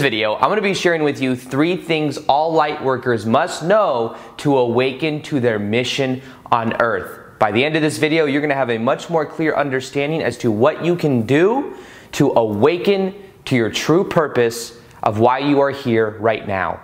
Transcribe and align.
video, 0.00 0.34
I'm 0.34 0.48
going 0.48 0.56
to 0.56 0.62
be 0.62 0.74
sharing 0.74 1.02
with 1.02 1.20
you 1.20 1.36
three 1.36 1.76
things 1.76 2.18
all 2.28 2.52
light 2.52 2.82
workers 2.82 3.26
must 3.26 3.62
know 3.62 4.16
to 4.38 4.58
awaken 4.58 5.22
to 5.22 5.40
their 5.40 5.58
mission 5.58 6.22
on 6.50 6.80
earth. 6.82 7.38
By 7.38 7.52
the 7.52 7.64
end 7.64 7.76
of 7.76 7.82
this 7.82 7.98
video, 7.98 8.26
you're 8.26 8.40
going 8.40 8.50
to 8.50 8.56
have 8.56 8.70
a 8.70 8.78
much 8.78 9.08
more 9.08 9.24
clear 9.24 9.54
understanding 9.54 10.22
as 10.22 10.36
to 10.38 10.50
what 10.50 10.84
you 10.84 10.96
can 10.96 11.26
do 11.26 11.76
to 12.12 12.32
awaken 12.32 13.14
to 13.46 13.56
your 13.56 13.70
true 13.70 14.04
purpose 14.04 14.78
of 15.02 15.18
why 15.18 15.38
you 15.38 15.60
are 15.60 15.70
here 15.70 16.10
right 16.18 16.46
now. 16.46 16.80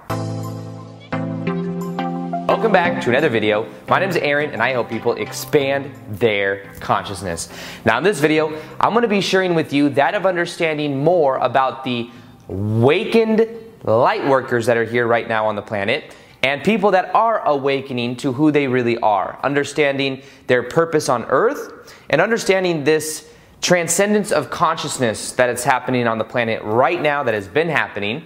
Welcome 2.49 2.73
back 2.73 3.03
to 3.03 3.11
another 3.11 3.29
video. 3.29 3.69
My 3.89 3.99
name 3.99 4.09
is 4.09 4.17
Aaron 4.17 4.51
and 4.51 4.63
I 4.63 4.71
help 4.71 4.89
people 4.89 5.15
expand 5.15 5.93
their 6.09 6.73
consciousness. 6.81 7.49
Now 7.85 7.99
in 7.99 8.05
this 8.05 8.21
video, 8.21 8.57
I'm 8.81 8.93
going 8.93 9.03
to 9.03 9.09
be 9.09 9.21
sharing 9.21 9.55
with 9.55 9.73
you 9.73 9.89
that 9.91 10.15
of 10.15 10.25
understanding 10.25 11.03
more 11.03 11.39
about 11.39 11.85
the 11.85 12.09
awakened 12.49 13.47
light 13.85 14.27
workers 14.27 14.67
that 14.67 14.77
are 14.77 14.85
here 14.85 15.07
right 15.07 15.29
now 15.29 15.47
on 15.47 15.57
the 15.57 15.63
planet 15.63 16.15
and 16.43 16.63
people 16.63 16.93
that 16.93 17.15
are 17.15 17.45
awakening 17.47 18.17
to 18.17 18.33
who 18.33 18.51
they 18.53 18.69
really 18.69 18.99
are, 18.99 19.39
understanding 19.43 20.23
their 20.47 20.63
purpose 20.63 21.09
on 21.09 21.25
earth 21.25 21.93
and 22.11 22.21
understanding 22.21 22.85
this 22.85 23.29
transcendence 23.61 24.31
of 24.31 24.51
consciousness 24.51 25.33
that 25.33 25.49
is 25.49 25.65
happening 25.65 26.07
on 26.07 26.19
the 26.19 26.25
planet 26.25 26.63
right 26.63 27.01
now 27.01 27.23
that 27.23 27.35
has 27.35 27.49
been 27.49 27.69
happening 27.69 28.23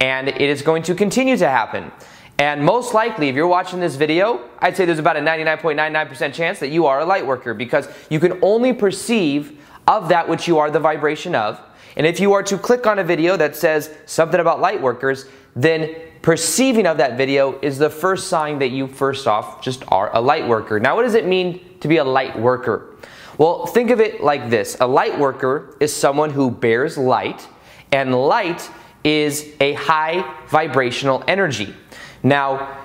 and 0.00 0.28
it 0.28 0.40
is 0.40 0.62
going 0.62 0.82
to 0.82 0.94
continue 0.94 1.36
to 1.36 1.48
happen. 1.48 1.92
And 2.38 2.64
most 2.64 2.94
likely, 2.94 3.28
if 3.28 3.36
you're 3.36 3.46
watching 3.46 3.80
this 3.80 3.96
video, 3.96 4.48
I'd 4.60 4.74
say 4.74 4.86
there's 4.86 4.98
about 4.98 5.18
a 5.18 5.20
99.99% 5.20 6.32
chance 6.32 6.58
that 6.60 6.70
you 6.70 6.86
are 6.86 7.00
a 7.00 7.04
light 7.04 7.26
worker 7.26 7.52
because 7.52 7.86
you 8.08 8.18
can 8.18 8.38
only 8.42 8.72
perceive 8.72 9.60
of 9.86 10.08
that 10.08 10.26
which 10.26 10.48
you 10.48 10.58
are 10.58 10.70
the 10.70 10.80
vibration 10.80 11.34
of. 11.34 11.60
And 11.96 12.06
if 12.06 12.20
you 12.20 12.32
are 12.32 12.42
to 12.44 12.56
click 12.58 12.86
on 12.86 12.98
a 12.98 13.04
video 13.04 13.36
that 13.36 13.56
says 13.56 13.92
something 14.06 14.40
about 14.40 14.60
light 14.60 14.80
workers, 14.80 15.26
then 15.56 15.94
perceiving 16.22 16.86
of 16.86 16.98
that 16.98 17.16
video 17.16 17.58
is 17.60 17.78
the 17.78 17.90
first 17.90 18.28
sign 18.28 18.58
that 18.58 18.68
you 18.68 18.86
first 18.86 19.26
off 19.26 19.62
just 19.62 19.82
are 19.88 20.14
a 20.14 20.20
light 20.20 20.46
worker. 20.46 20.78
Now, 20.78 20.96
what 20.96 21.02
does 21.02 21.14
it 21.14 21.26
mean 21.26 21.78
to 21.80 21.88
be 21.88 21.96
a 21.96 22.04
light 22.04 22.38
worker? 22.38 22.96
Well, 23.38 23.66
think 23.66 23.90
of 23.90 24.00
it 24.00 24.22
like 24.22 24.50
this. 24.50 24.76
A 24.80 24.86
light 24.86 25.18
worker 25.18 25.76
is 25.80 25.94
someone 25.94 26.30
who 26.30 26.50
bears 26.50 26.98
light, 26.98 27.48
and 27.90 28.14
light 28.14 28.70
is 29.02 29.48
a 29.60 29.72
high 29.72 30.30
vibrational 30.48 31.24
energy. 31.26 31.74
Now, 32.22 32.78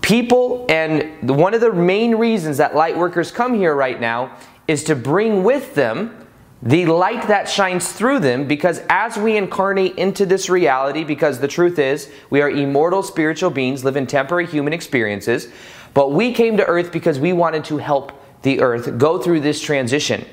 people, 0.00 0.66
and 0.68 1.30
one 1.30 1.54
of 1.54 1.60
the 1.60 1.72
main 1.72 2.16
reasons 2.16 2.56
that 2.56 2.74
light 2.74 2.96
workers 2.96 3.30
come 3.30 3.54
here 3.54 3.74
right 3.74 4.00
now 4.00 4.36
is 4.66 4.82
to 4.84 4.96
bring 4.96 5.44
with 5.44 5.74
them 5.74 6.26
the 6.62 6.84
light 6.86 7.26
that 7.28 7.48
shines 7.48 7.90
through 7.90 8.18
them 8.18 8.46
because 8.46 8.82
as 8.90 9.16
we 9.16 9.36
incarnate 9.36 9.96
into 9.96 10.26
this 10.26 10.50
reality, 10.50 11.04
because 11.04 11.40
the 11.40 11.48
truth 11.48 11.78
is, 11.78 12.10
we 12.28 12.42
are 12.42 12.50
immortal 12.50 13.02
spiritual 13.02 13.50
beings, 13.50 13.82
live 13.82 13.96
in 13.96 14.06
temporary 14.06 14.46
human 14.46 14.72
experiences, 14.72 15.48
but 15.94 16.12
we 16.12 16.32
came 16.32 16.56
to 16.58 16.66
earth 16.66 16.92
because 16.92 17.18
we 17.18 17.32
wanted 17.32 17.64
to 17.64 17.78
help 17.78 18.12
the 18.42 18.60
earth 18.60 18.98
go 18.98 19.18
through 19.18 19.40
this 19.40 19.60
transition. 19.60 20.24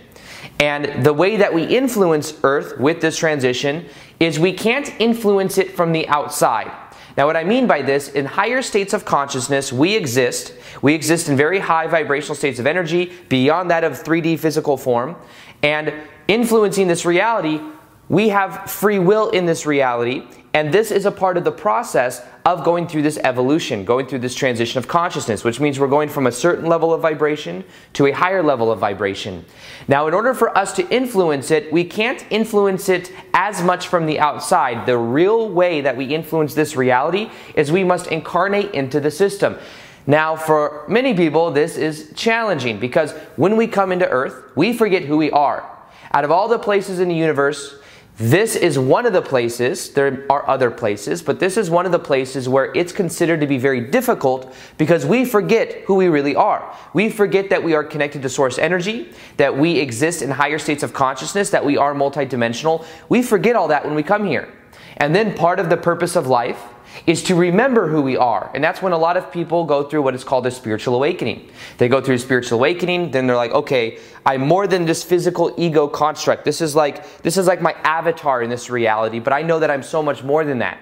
And 0.60 1.06
the 1.06 1.14
way 1.14 1.38
that 1.38 1.54
we 1.54 1.64
influence 1.64 2.34
earth 2.44 2.78
with 2.80 3.00
this 3.00 3.18
transition 3.18 3.86
is 4.20 4.40
we 4.40 4.54
can't 4.54 4.94
influence 5.00 5.58
it 5.58 5.76
from 5.76 5.92
the 5.92 6.08
outside. 6.10 6.72
Now, 7.18 7.26
what 7.26 7.36
I 7.36 7.44
mean 7.44 7.66
by 7.66 7.82
this, 7.82 8.10
in 8.10 8.26
higher 8.26 8.62
states 8.62 8.94
of 8.94 9.04
consciousness, 9.04 9.74
we 9.74 9.96
exist. 9.96 10.54
We 10.84 10.94
exist 10.94 11.28
in 11.28 11.36
very 11.36 11.58
high 11.58 11.88
vibrational 11.88 12.36
states 12.36 12.60
of 12.60 12.68
energy, 12.68 13.12
beyond 13.28 13.72
that 13.72 13.84
of 13.84 13.94
3D 13.94 14.38
physical 14.38 14.78
form. 14.78 15.16
And 15.64 15.94
influencing 16.28 16.88
this 16.88 17.06
reality, 17.06 17.60
we 18.08 18.30
have 18.30 18.70
free 18.70 19.00
will 19.00 19.32
in 19.32 19.48
this 19.48 19.66
reality, 19.66 20.28
and 20.58 20.74
this 20.74 20.90
is 20.90 21.06
a 21.06 21.12
part 21.12 21.38
of 21.38 21.44
the 21.44 21.52
process 21.52 22.26
of 22.44 22.64
going 22.64 22.88
through 22.88 23.04
this 23.04 23.20
evolution, 23.24 23.86
going 23.86 24.08
through 24.08 24.18
this 24.18 24.34
transition 24.34 24.80
of 24.80 24.88
consciousness, 24.88 25.44
which 25.44 25.60
means 25.60 25.80
we're 25.80 25.88
going 25.88 26.10
from 26.10 26.26
a 26.26 26.32
certain 26.32 26.66
level 26.66 26.92
of 26.92 27.00
vibration 27.00 27.64
to 27.94 28.08
a 28.08 28.12
higher 28.12 28.42
level 28.42 28.72
of 28.72 28.80
vibration. 28.80 29.46
Now, 29.88 30.08
in 30.08 30.16
order 30.16 30.34
for 30.34 30.58
us 30.58 30.74
to 30.74 30.90
influence 30.90 31.52
it, 31.52 31.72
we 31.72 31.84
can't 31.84 32.26
influence 32.32 32.90
it 32.90 33.12
as 33.36 33.62
much 33.62 33.88
from 33.88 34.08
the 34.08 34.20
outside. 34.20 34.88
The 34.88 34.98
real 34.98 35.48
way 35.48 35.82
that 35.82 35.96
we 35.96 36.06
influence 36.06 36.56
this 36.56 36.76
reality 36.76 37.30
is 37.54 37.72
we 37.72 37.84
must 37.84 38.08
incarnate 38.08 38.72
into 38.72 39.00
the 39.00 39.12
system. 39.12 39.60
Now, 40.08 40.36
for 40.36 40.86
many 40.88 41.14
people, 41.14 41.52
this 41.52 41.78
is 41.78 42.12
challenging 42.16 42.80
because 42.80 43.12
when 43.36 43.58
we 43.58 43.68
come 43.68 43.92
into 43.92 44.10
Earth, 44.10 44.56
we 44.56 44.74
forget 44.74 45.04
who 45.04 45.18
we 45.18 45.30
are. 45.30 45.70
Out 46.14 46.24
of 46.24 46.32
all 46.32 46.48
the 46.48 46.58
places 46.58 47.00
in 47.00 47.10
the 47.10 47.16
universe, 47.16 47.76
this 48.18 48.56
is 48.56 48.80
one 48.80 49.06
of 49.06 49.14
the 49.14 49.22
places, 49.22 49.92
there 49.92 50.26
are 50.28 50.48
other 50.50 50.72
places, 50.72 51.22
but 51.22 51.40
this 51.40 51.56
is 51.56 51.70
one 51.70 51.86
of 51.86 51.92
the 51.92 52.00
places 52.00 52.50
where 52.50 52.74
it's 52.74 52.92
considered 52.92 53.42
to 53.42 53.48
be 53.48 53.60
very 53.60 53.80
difficult 53.80 54.56
because 54.80 55.06
we 55.06 55.24
forget 55.24 55.84
who 55.86 55.94
we 55.94 56.08
really 56.08 56.36
are. 56.36 56.76
We 56.94 57.12
forget 57.12 57.52
that 57.52 57.64
we 57.64 57.76
are 57.76 57.84
connected 57.84 58.24
to 58.24 58.30
source 58.30 58.58
energy, 58.58 59.14
that 59.38 59.56
we 59.56 59.78
exist 59.80 60.24
in 60.24 60.32
higher 60.32 60.58
states 60.58 60.82
of 60.82 60.94
consciousness, 60.94 61.52
that 61.52 61.64
we 61.64 61.78
are 61.78 61.94
multidimensional. 61.94 62.84
We 63.08 63.22
forget 63.22 63.56
all 63.56 63.68
that 63.68 63.86
when 63.86 63.94
we 63.94 64.02
come 64.02 64.26
here. 64.26 64.52
And 64.98 65.16
then 65.16 65.36
part 65.36 65.60
of 65.60 65.70
the 65.70 65.78
purpose 65.78 66.16
of 66.16 66.26
life 66.26 66.60
is 67.06 67.24
to 67.24 67.36
remember 67.36 67.88
who 67.88 68.02
we 68.02 68.18
are. 68.18 68.52
And 68.54 68.64
that's 68.64 68.82
when 68.82 68.94
a 68.94 68.98
lot 68.98 69.18
of 69.18 69.32
people 69.32 69.66
go 69.66 69.84
through 69.84 70.02
what 70.02 70.16
is 70.16 70.24
called 70.24 70.48
a 70.48 70.52
spiritual 70.52 70.96
awakening. 70.96 71.50
They 71.78 71.88
go 71.88 72.02
through 72.02 72.16
a 72.16 72.20
spiritual 72.20 72.60
awakening, 72.60 73.12
then 73.12 73.28
they're 73.28 73.36
like, 73.36 73.52
okay, 73.52 74.00
I'm 74.26 74.42
more 74.42 74.68
than 74.68 74.86
this 74.86 75.04
physical 75.04 75.54
ego 75.58 75.88
construct. 75.88 76.46
This 76.46 76.62
is 76.62 76.76
like 76.76 77.22
this 77.22 77.38
is 77.38 77.48
like 77.48 77.62
my 77.62 77.74
avatar 77.84 78.42
in 78.42 78.50
this 78.50 78.70
reality, 78.70 79.20
but 79.20 79.34
I 79.34 79.42
know 79.42 79.60
that 79.60 79.70
I'm 79.70 79.84
so 79.84 80.02
much 80.04 80.24
more 80.24 80.44
than 80.44 80.60
that. 80.60 80.80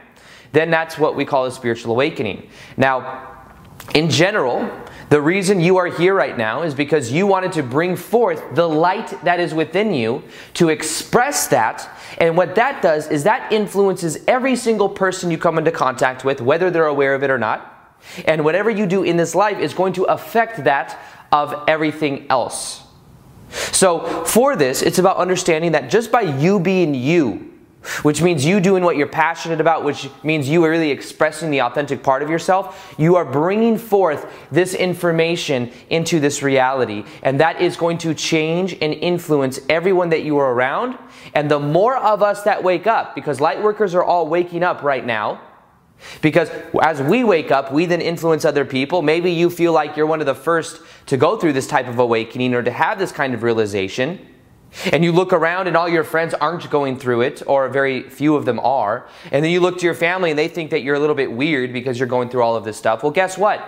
Then 0.52 0.72
that's 0.72 0.98
what 0.98 1.16
we 1.16 1.26
call 1.26 1.46
a 1.46 1.52
spiritual 1.52 1.92
awakening. 1.92 2.50
Now, 2.78 3.44
in 3.94 4.10
general, 4.10 4.70
the 5.10 5.22
reason 5.22 5.60
you 5.60 5.78
are 5.78 5.88
here 5.88 6.16
right 6.16 6.38
now 6.38 6.64
is 6.64 6.74
because 6.74 7.12
you 7.12 7.28
wanted 7.28 7.52
to 7.54 7.64
bring 7.64 7.96
forth 7.96 8.44
the 8.56 8.68
light 8.68 9.14
that 9.24 9.40
is 9.40 9.54
within 9.54 9.94
you 9.94 10.24
to 10.56 10.70
express 10.70 11.48
that. 11.48 11.88
And 12.18 12.36
what 12.36 12.56
that 12.56 12.82
does 12.82 13.10
is 13.10 13.24
that 13.24 13.52
influences 13.52 14.18
every 14.28 14.56
single 14.56 14.90
person 14.90 15.30
you 15.30 15.38
come 15.38 15.58
into 15.58 15.72
contact 15.72 16.26
with, 16.26 16.42
whether 16.42 16.72
they're 16.72 16.88
aware 16.88 17.14
of 17.14 17.24
it 17.24 17.30
or 17.30 17.38
not. 17.38 17.72
And 18.26 18.44
whatever 18.44 18.70
you 18.70 18.86
do 18.86 19.04
in 19.04 19.18
this 19.18 19.36
life 19.36 19.60
is 19.60 19.74
going 19.74 19.94
to 19.94 20.04
affect 20.06 20.64
that 20.64 21.00
of 21.32 21.64
everything 21.68 22.26
else. 22.30 22.82
So, 23.50 24.24
for 24.26 24.56
this, 24.56 24.82
it's 24.82 25.00
about 25.00 25.18
understanding 25.18 25.74
that 25.74 25.90
just 25.90 26.12
by 26.12 26.22
you 26.22 26.60
being 26.60 26.96
you, 26.96 27.55
which 28.04 28.22
means 28.22 28.46
you 28.46 28.60
doing 28.60 28.84
what 28.84 28.98
you're 28.98 29.08
passionate 29.08 29.62
about, 29.62 29.84
which 29.84 30.10
means 30.24 30.50
you 30.50 30.64
are 30.64 30.70
really 30.70 30.92
expressing 30.92 31.52
the 31.52 31.62
authentic 31.62 32.04
part 32.04 32.24
of 32.24 32.30
yourself. 32.30 32.96
You 32.98 33.16
are 33.16 33.26
bringing 33.26 33.78
forth 33.78 34.26
this 34.52 34.74
information 34.74 35.72
into 35.90 36.20
this 36.20 36.42
reality, 36.42 37.04
and 37.24 37.40
that 37.40 37.62
is 37.62 37.78
going 37.78 37.98
to 38.00 38.14
change 38.14 38.74
and 38.82 38.94
influence 38.94 39.60
everyone 39.70 40.10
that 40.10 40.24
you 40.24 40.38
are 40.38 40.54
around. 40.54 40.98
And 41.34 41.50
the 41.50 41.60
more 41.60 41.98
of 41.98 42.22
us 42.22 42.44
that 42.44 42.64
wake 42.64 42.88
up, 42.88 43.16
because 43.16 43.42
light 43.42 43.62
workers 43.62 43.96
are 43.96 44.04
all 44.04 44.28
waking 44.28 44.64
up 44.64 44.84
right 44.84 45.06
now, 45.06 45.42
because 46.22 46.50
as 46.82 47.02
we 47.02 47.24
wake 47.24 47.52
up, 47.52 47.72
we 47.72 47.86
then 47.86 48.02
influence 48.02 48.46
other 48.46 48.66
people. 48.66 49.02
Maybe 49.02 49.32
you 49.32 49.50
feel 49.50 49.74
like 49.74 49.96
you're 49.96 50.06
one 50.06 50.20
of 50.20 50.26
the 50.26 50.36
first 50.36 50.82
to 51.08 51.18
go 51.18 51.38
through 51.38 51.54
this 51.54 51.68
type 51.68 51.88
of 51.88 52.00
awakening 52.00 52.54
or 52.54 52.62
to 52.62 52.72
have 52.72 53.00
this 53.00 53.12
kind 53.12 53.34
of 53.34 53.44
realization. 53.44 54.20
And 54.92 55.04
you 55.04 55.12
look 55.12 55.34
around 55.34 55.68
and 55.68 55.78
all 55.78 55.88
your 55.88 56.04
friends 56.04 56.34
aren't 56.34 56.70
going 56.70 56.98
through 56.98 57.22
it, 57.22 57.42
or 57.48 57.70
very 57.70 58.10
few 58.10 58.36
of 58.36 58.46
them 58.46 58.60
are. 58.60 59.08
And 59.32 59.44
then 59.44 59.52
you 59.52 59.60
look 59.60 59.80
to 59.80 59.86
your 59.86 59.94
family 59.94 60.32
and 60.32 60.40
they 60.40 60.48
think 60.48 60.72
that 60.72 60.82
you're 60.84 60.96
a 60.96 61.00
little 61.00 61.16
bit 61.16 61.32
weird 61.32 61.72
because 61.74 62.00
you're 62.00 62.08
going 62.08 62.30
through 62.30 62.42
all 62.42 62.56
of 62.56 62.64
this 62.64 62.78
stuff. 62.78 63.02
Well, 63.04 63.12
guess 63.12 63.38
what? 63.38 63.68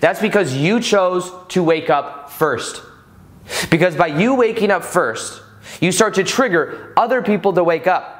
That's 0.00 0.20
because 0.20 0.54
you 0.54 0.80
chose 0.80 1.30
to 1.48 1.62
wake 1.62 1.90
up 1.90 2.30
first. 2.30 2.82
Because 3.70 3.96
by 3.96 4.08
you 4.08 4.34
waking 4.34 4.70
up 4.70 4.84
first, 4.84 5.42
you 5.80 5.92
start 5.92 6.14
to 6.14 6.24
trigger 6.24 6.92
other 6.96 7.22
people 7.22 7.52
to 7.54 7.64
wake 7.64 7.86
up. 7.86 8.18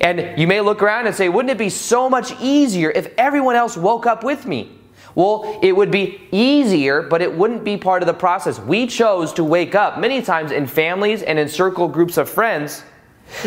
And 0.00 0.38
you 0.38 0.46
may 0.46 0.60
look 0.60 0.82
around 0.82 1.06
and 1.06 1.14
say, 1.14 1.28
wouldn't 1.28 1.50
it 1.50 1.58
be 1.58 1.70
so 1.70 2.08
much 2.08 2.32
easier 2.40 2.90
if 2.90 3.12
everyone 3.18 3.56
else 3.56 3.76
woke 3.76 4.06
up 4.06 4.22
with 4.22 4.46
me? 4.46 4.78
Well, 5.14 5.58
it 5.62 5.76
would 5.76 5.90
be 5.90 6.20
easier, 6.30 7.02
but 7.02 7.20
it 7.20 7.36
wouldn't 7.36 7.64
be 7.64 7.76
part 7.76 8.02
of 8.02 8.06
the 8.06 8.14
process. 8.14 8.58
We 8.58 8.86
chose 8.86 9.32
to 9.34 9.44
wake 9.44 9.74
up 9.74 9.98
many 9.98 10.22
times 10.22 10.52
in 10.52 10.66
families 10.66 11.22
and 11.22 11.38
in 11.38 11.48
circle 11.48 11.88
groups 11.88 12.16
of 12.16 12.30
friends 12.30 12.82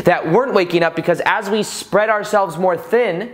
that 0.04 0.32
weren't 0.32 0.54
waking 0.54 0.84
up 0.84 0.96
because 0.96 1.22
as 1.26 1.50
we 1.50 1.64
spread 1.64 2.10
ourselves 2.10 2.58
more 2.58 2.78
thin, 2.78 3.34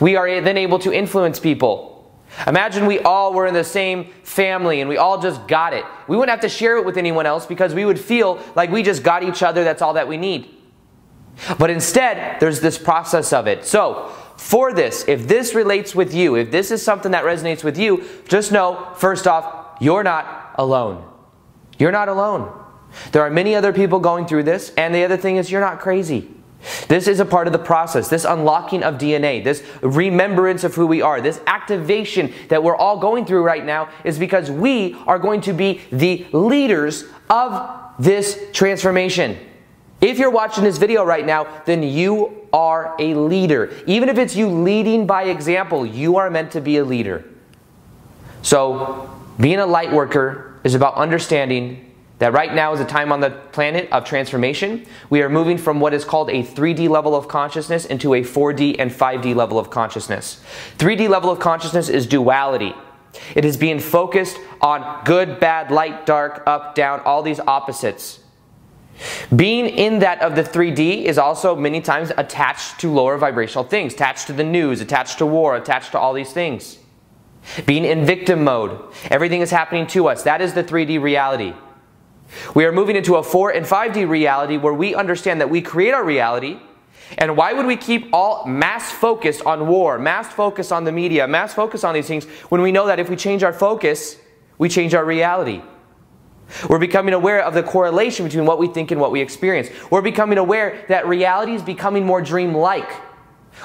we 0.00 0.16
are 0.16 0.40
then 0.40 0.58
able 0.58 0.78
to 0.80 0.92
influence 0.92 1.40
people. 1.40 1.92
Imagine 2.46 2.86
we 2.86 2.98
all 3.00 3.34
were 3.34 3.46
in 3.46 3.54
the 3.54 3.64
same 3.64 4.10
family 4.22 4.80
and 4.80 4.88
we 4.88 4.96
all 4.96 5.20
just 5.20 5.46
got 5.46 5.74
it. 5.74 5.84
We 6.08 6.16
wouldn't 6.16 6.30
have 6.30 6.40
to 6.40 6.48
share 6.48 6.78
it 6.78 6.84
with 6.84 6.96
anyone 6.96 7.26
else 7.26 7.44
because 7.44 7.74
we 7.74 7.84
would 7.84 8.00
feel 8.00 8.42
like 8.54 8.70
we 8.70 8.82
just 8.82 9.02
got 9.02 9.22
each 9.22 9.42
other, 9.42 9.64
that's 9.64 9.82
all 9.82 9.94
that 9.94 10.08
we 10.08 10.16
need. 10.16 10.48
But 11.58 11.70
instead, 11.70 12.40
there's 12.40 12.60
this 12.60 12.78
process 12.78 13.32
of 13.32 13.46
it. 13.46 13.64
So, 13.64 14.12
for 14.42 14.74
this, 14.74 15.04
if 15.06 15.28
this 15.28 15.54
relates 15.54 15.94
with 15.94 16.12
you, 16.12 16.34
if 16.34 16.50
this 16.50 16.72
is 16.72 16.82
something 16.82 17.12
that 17.12 17.24
resonates 17.24 17.62
with 17.62 17.78
you, 17.78 18.04
just 18.26 18.50
know, 18.50 18.92
first 18.96 19.28
off, 19.28 19.78
you're 19.80 20.02
not 20.02 20.56
alone. 20.56 21.08
You're 21.78 21.92
not 21.92 22.08
alone. 22.08 22.52
There 23.12 23.22
are 23.22 23.30
many 23.30 23.54
other 23.54 23.72
people 23.72 24.00
going 24.00 24.26
through 24.26 24.42
this, 24.42 24.72
and 24.76 24.92
the 24.92 25.04
other 25.04 25.16
thing 25.16 25.36
is, 25.36 25.48
you're 25.48 25.60
not 25.60 25.78
crazy. 25.78 26.28
This 26.88 27.06
is 27.06 27.20
a 27.20 27.24
part 27.24 27.46
of 27.46 27.52
the 27.52 27.58
process, 27.60 28.08
this 28.08 28.24
unlocking 28.24 28.82
of 28.82 28.96
DNA, 28.96 29.42
this 29.42 29.62
remembrance 29.80 30.64
of 30.64 30.74
who 30.74 30.88
we 30.88 31.02
are, 31.02 31.20
this 31.20 31.40
activation 31.46 32.34
that 32.48 32.64
we're 32.64 32.76
all 32.76 32.98
going 32.98 33.24
through 33.24 33.44
right 33.44 33.64
now 33.64 33.90
is 34.04 34.18
because 34.18 34.50
we 34.50 34.94
are 35.06 35.20
going 35.20 35.40
to 35.42 35.52
be 35.52 35.80
the 35.92 36.26
leaders 36.32 37.04
of 37.30 37.80
this 37.98 38.38
transformation. 38.52 39.38
If 40.02 40.18
you're 40.18 40.30
watching 40.30 40.64
this 40.64 40.78
video 40.78 41.04
right 41.04 41.24
now, 41.24 41.62
then 41.64 41.84
you 41.84 42.48
are 42.52 42.96
a 42.98 43.14
leader. 43.14 43.72
Even 43.86 44.08
if 44.08 44.18
it's 44.18 44.34
you 44.34 44.48
leading 44.48 45.06
by 45.06 45.24
example, 45.24 45.86
you 45.86 46.16
are 46.16 46.28
meant 46.28 46.50
to 46.52 46.60
be 46.60 46.78
a 46.78 46.84
leader. 46.84 47.24
So, 48.42 49.08
being 49.38 49.60
a 49.60 49.66
light 49.66 49.92
worker 49.92 50.60
is 50.64 50.74
about 50.74 50.96
understanding 50.96 51.94
that 52.18 52.32
right 52.32 52.52
now 52.52 52.72
is 52.72 52.80
a 52.80 52.84
time 52.84 53.12
on 53.12 53.20
the 53.20 53.30
planet 53.30 53.88
of 53.92 54.04
transformation. 54.04 54.86
We 55.08 55.22
are 55.22 55.28
moving 55.28 55.56
from 55.56 55.78
what 55.78 55.94
is 55.94 56.04
called 56.04 56.30
a 56.30 56.42
3D 56.42 56.88
level 56.88 57.14
of 57.14 57.28
consciousness 57.28 57.84
into 57.84 58.14
a 58.14 58.22
4D 58.22 58.76
and 58.80 58.90
5D 58.90 59.36
level 59.36 59.56
of 59.56 59.70
consciousness. 59.70 60.42
3D 60.78 61.08
level 61.08 61.30
of 61.30 61.38
consciousness 61.38 61.88
is 61.88 62.08
duality. 62.08 62.74
It 63.36 63.44
is 63.44 63.56
being 63.56 63.78
focused 63.78 64.38
on 64.60 65.04
good, 65.04 65.38
bad, 65.38 65.70
light, 65.70 66.06
dark, 66.06 66.42
up, 66.46 66.74
down, 66.74 67.00
all 67.00 67.22
these 67.22 67.38
opposites. 67.38 68.18
Being 69.34 69.66
in 69.66 70.00
that 70.00 70.20
of 70.22 70.34
the 70.34 70.42
3D 70.42 71.04
is 71.04 71.18
also 71.18 71.56
many 71.56 71.80
times 71.80 72.12
attached 72.16 72.80
to 72.80 72.92
lower 72.92 73.18
vibrational 73.18 73.64
things, 73.64 73.94
attached 73.94 74.26
to 74.28 74.32
the 74.32 74.44
news, 74.44 74.80
attached 74.80 75.18
to 75.18 75.26
war, 75.26 75.56
attached 75.56 75.92
to 75.92 75.98
all 75.98 76.12
these 76.12 76.32
things. 76.32 76.78
Being 77.66 77.84
in 77.84 78.04
victim 78.04 78.44
mode, 78.44 78.80
everything 79.10 79.40
is 79.40 79.50
happening 79.50 79.86
to 79.88 80.08
us. 80.08 80.22
That 80.22 80.40
is 80.40 80.54
the 80.54 80.62
3D 80.62 81.00
reality. 81.00 81.54
We 82.54 82.64
are 82.64 82.72
moving 82.72 82.96
into 82.96 83.16
a 83.16 83.22
4 83.22 83.50
and 83.50 83.66
5D 83.66 84.08
reality 84.08 84.56
where 84.56 84.72
we 84.72 84.94
understand 84.94 85.40
that 85.40 85.50
we 85.50 85.60
create 85.60 85.92
our 85.92 86.04
reality. 86.04 86.58
And 87.18 87.36
why 87.36 87.52
would 87.52 87.66
we 87.66 87.76
keep 87.76 88.08
all 88.12 88.46
mass 88.46 88.90
focus 88.90 89.40
on 89.42 89.66
war, 89.66 89.98
mass 89.98 90.32
focus 90.32 90.72
on 90.72 90.84
the 90.84 90.92
media, 90.92 91.28
mass 91.28 91.52
focus 91.52 91.84
on 91.84 91.94
these 91.94 92.06
things 92.06 92.24
when 92.48 92.62
we 92.62 92.72
know 92.72 92.86
that 92.86 92.98
if 92.98 93.10
we 93.10 93.16
change 93.16 93.42
our 93.42 93.52
focus, 93.52 94.16
we 94.56 94.68
change 94.68 94.94
our 94.94 95.04
reality? 95.04 95.60
We're 96.68 96.78
becoming 96.78 97.14
aware 97.14 97.42
of 97.42 97.54
the 97.54 97.62
correlation 97.62 98.24
between 98.26 98.44
what 98.44 98.58
we 98.58 98.68
think 98.68 98.90
and 98.90 99.00
what 99.00 99.10
we 99.10 99.20
experience. 99.20 99.68
We're 99.90 100.02
becoming 100.02 100.38
aware 100.38 100.84
that 100.88 101.06
reality 101.06 101.54
is 101.54 101.62
becoming 101.62 102.04
more 102.04 102.22
dream-like. 102.22 102.90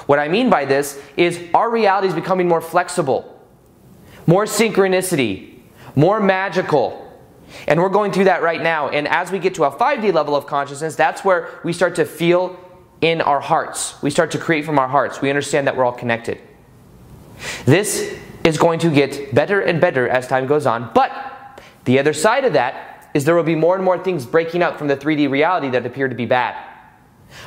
What 0.06 0.18
I 0.18 0.28
mean 0.28 0.50
by 0.50 0.64
this 0.64 1.00
is 1.16 1.40
our 1.54 1.70
reality 1.70 2.08
is 2.08 2.14
becoming 2.14 2.48
more 2.48 2.60
flexible, 2.60 3.40
more 4.26 4.44
synchronicity, 4.44 5.60
more 5.94 6.20
magical, 6.20 7.04
and 7.66 7.80
we're 7.80 7.88
going 7.88 8.12
through 8.12 8.24
that 8.24 8.42
right 8.42 8.62
now. 8.62 8.88
And 8.88 9.08
as 9.08 9.30
we 9.30 9.38
get 9.38 9.54
to 9.54 9.64
a 9.64 9.70
5D 9.70 10.12
level 10.12 10.36
of 10.36 10.46
consciousness, 10.46 10.96
that's 10.96 11.24
where 11.24 11.48
we 11.64 11.72
start 11.72 11.94
to 11.96 12.04
feel 12.04 12.58
in 13.00 13.20
our 13.20 13.40
hearts. 13.40 14.00
We 14.02 14.10
start 14.10 14.30
to 14.32 14.38
create 14.38 14.64
from 14.64 14.78
our 14.78 14.88
hearts. 14.88 15.20
We 15.20 15.30
understand 15.30 15.66
that 15.66 15.76
we're 15.76 15.84
all 15.84 15.92
connected. 15.92 16.40
This 17.64 18.16
is 18.44 18.58
going 18.58 18.80
to 18.80 18.90
get 18.90 19.34
better 19.34 19.60
and 19.60 19.80
better 19.80 20.08
as 20.08 20.26
time 20.26 20.46
goes 20.46 20.66
on. 20.66 20.90
But 20.94 21.10
the 21.88 21.98
other 21.98 22.12
side 22.12 22.44
of 22.44 22.52
that 22.52 23.08
is 23.14 23.24
there 23.24 23.34
will 23.34 23.42
be 23.42 23.54
more 23.54 23.74
and 23.74 23.82
more 23.82 23.96
things 23.96 24.26
breaking 24.26 24.62
up 24.62 24.76
from 24.76 24.88
the 24.88 24.96
3D 24.96 25.30
reality 25.30 25.70
that 25.70 25.86
appear 25.86 26.06
to 26.06 26.14
be 26.14 26.26
bad. 26.26 26.54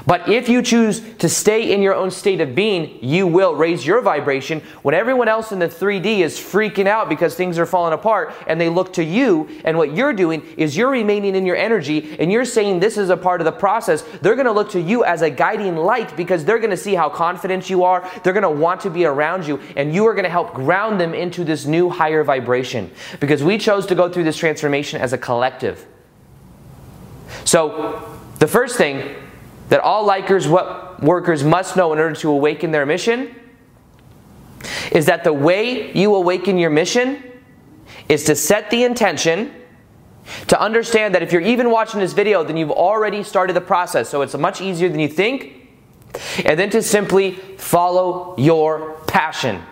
But 0.05 0.29
if 0.29 0.49
you 0.49 0.61
choose 0.61 0.99
to 1.17 1.29
stay 1.29 1.73
in 1.73 1.81
your 1.81 1.93
own 1.93 2.11
state 2.11 2.41
of 2.41 2.55
being, 2.55 3.03
you 3.03 3.27
will 3.27 3.55
raise 3.55 3.85
your 3.85 4.01
vibration 4.01 4.61
when 4.81 4.95
everyone 4.95 5.27
else 5.27 5.51
in 5.51 5.59
the 5.59 5.67
3D 5.67 6.19
is 6.19 6.39
freaking 6.39 6.87
out 6.87 7.09
because 7.09 7.35
things 7.35 7.59
are 7.59 7.65
falling 7.65 7.93
apart 7.93 8.33
and 8.47 8.59
they 8.59 8.69
look 8.69 8.93
to 8.93 9.03
you. 9.03 9.49
And 9.63 9.77
what 9.77 9.95
you're 9.95 10.13
doing 10.13 10.41
is 10.57 10.75
you're 10.75 10.89
remaining 10.89 11.35
in 11.35 11.45
your 11.45 11.55
energy 11.55 12.15
and 12.19 12.31
you're 12.31 12.45
saying 12.45 12.79
this 12.79 12.97
is 12.97 13.09
a 13.09 13.17
part 13.17 13.41
of 13.41 13.45
the 13.45 13.51
process. 13.51 14.01
They're 14.21 14.35
going 14.35 14.45
to 14.45 14.51
look 14.51 14.71
to 14.71 14.81
you 14.81 15.03
as 15.03 15.21
a 15.21 15.29
guiding 15.29 15.75
light 15.75 16.15
because 16.17 16.45
they're 16.45 16.59
going 16.59 16.71
to 16.71 16.77
see 16.77 16.95
how 16.95 17.09
confident 17.09 17.69
you 17.69 17.83
are. 17.83 18.09
They're 18.23 18.33
going 18.33 18.43
to 18.43 18.49
want 18.49 18.81
to 18.81 18.89
be 18.89 19.05
around 19.05 19.45
you 19.45 19.59
and 19.75 19.93
you 19.93 20.07
are 20.07 20.13
going 20.13 20.23
to 20.23 20.29
help 20.29 20.53
ground 20.53 20.99
them 20.99 21.13
into 21.13 21.43
this 21.43 21.65
new 21.65 21.89
higher 21.89 22.23
vibration 22.23 22.89
because 23.19 23.43
we 23.43 23.57
chose 23.57 23.85
to 23.87 23.95
go 23.95 24.09
through 24.09 24.23
this 24.23 24.37
transformation 24.37 25.01
as 25.01 25.13
a 25.13 25.17
collective. 25.17 25.85
So, 27.45 28.19
the 28.39 28.47
first 28.47 28.75
thing 28.75 29.15
that 29.71 29.79
all 29.79 30.05
likers 30.05 30.49
what 30.49 31.01
workers 31.01 31.45
must 31.45 31.77
know 31.77 31.93
in 31.93 31.99
order 31.99 32.13
to 32.13 32.29
awaken 32.29 32.71
their 32.71 32.85
mission 32.85 33.33
is 34.91 35.05
that 35.05 35.23
the 35.23 35.31
way 35.31 35.93
you 35.93 36.13
awaken 36.13 36.57
your 36.57 36.69
mission 36.69 37.23
is 38.09 38.25
to 38.25 38.35
set 38.35 38.69
the 38.69 38.83
intention 38.83 39.49
to 40.47 40.59
understand 40.59 41.15
that 41.15 41.23
if 41.23 41.31
you're 41.31 41.41
even 41.41 41.71
watching 41.71 42.01
this 42.01 42.11
video 42.11 42.43
then 42.43 42.57
you've 42.57 42.69
already 42.69 43.23
started 43.23 43.53
the 43.53 43.61
process. 43.61 44.09
So 44.09 44.21
it's 44.23 44.35
much 44.35 44.59
easier 44.59 44.89
than 44.89 44.99
you 44.99 45.07
think. 45.07 45.69
And 46.43 46.59
then 46.59 46.69
to 46.71 46.81
simply 46.81 47.35
follow 47.57 48.35
your 48.37 48.95
passion. 49.07 49.63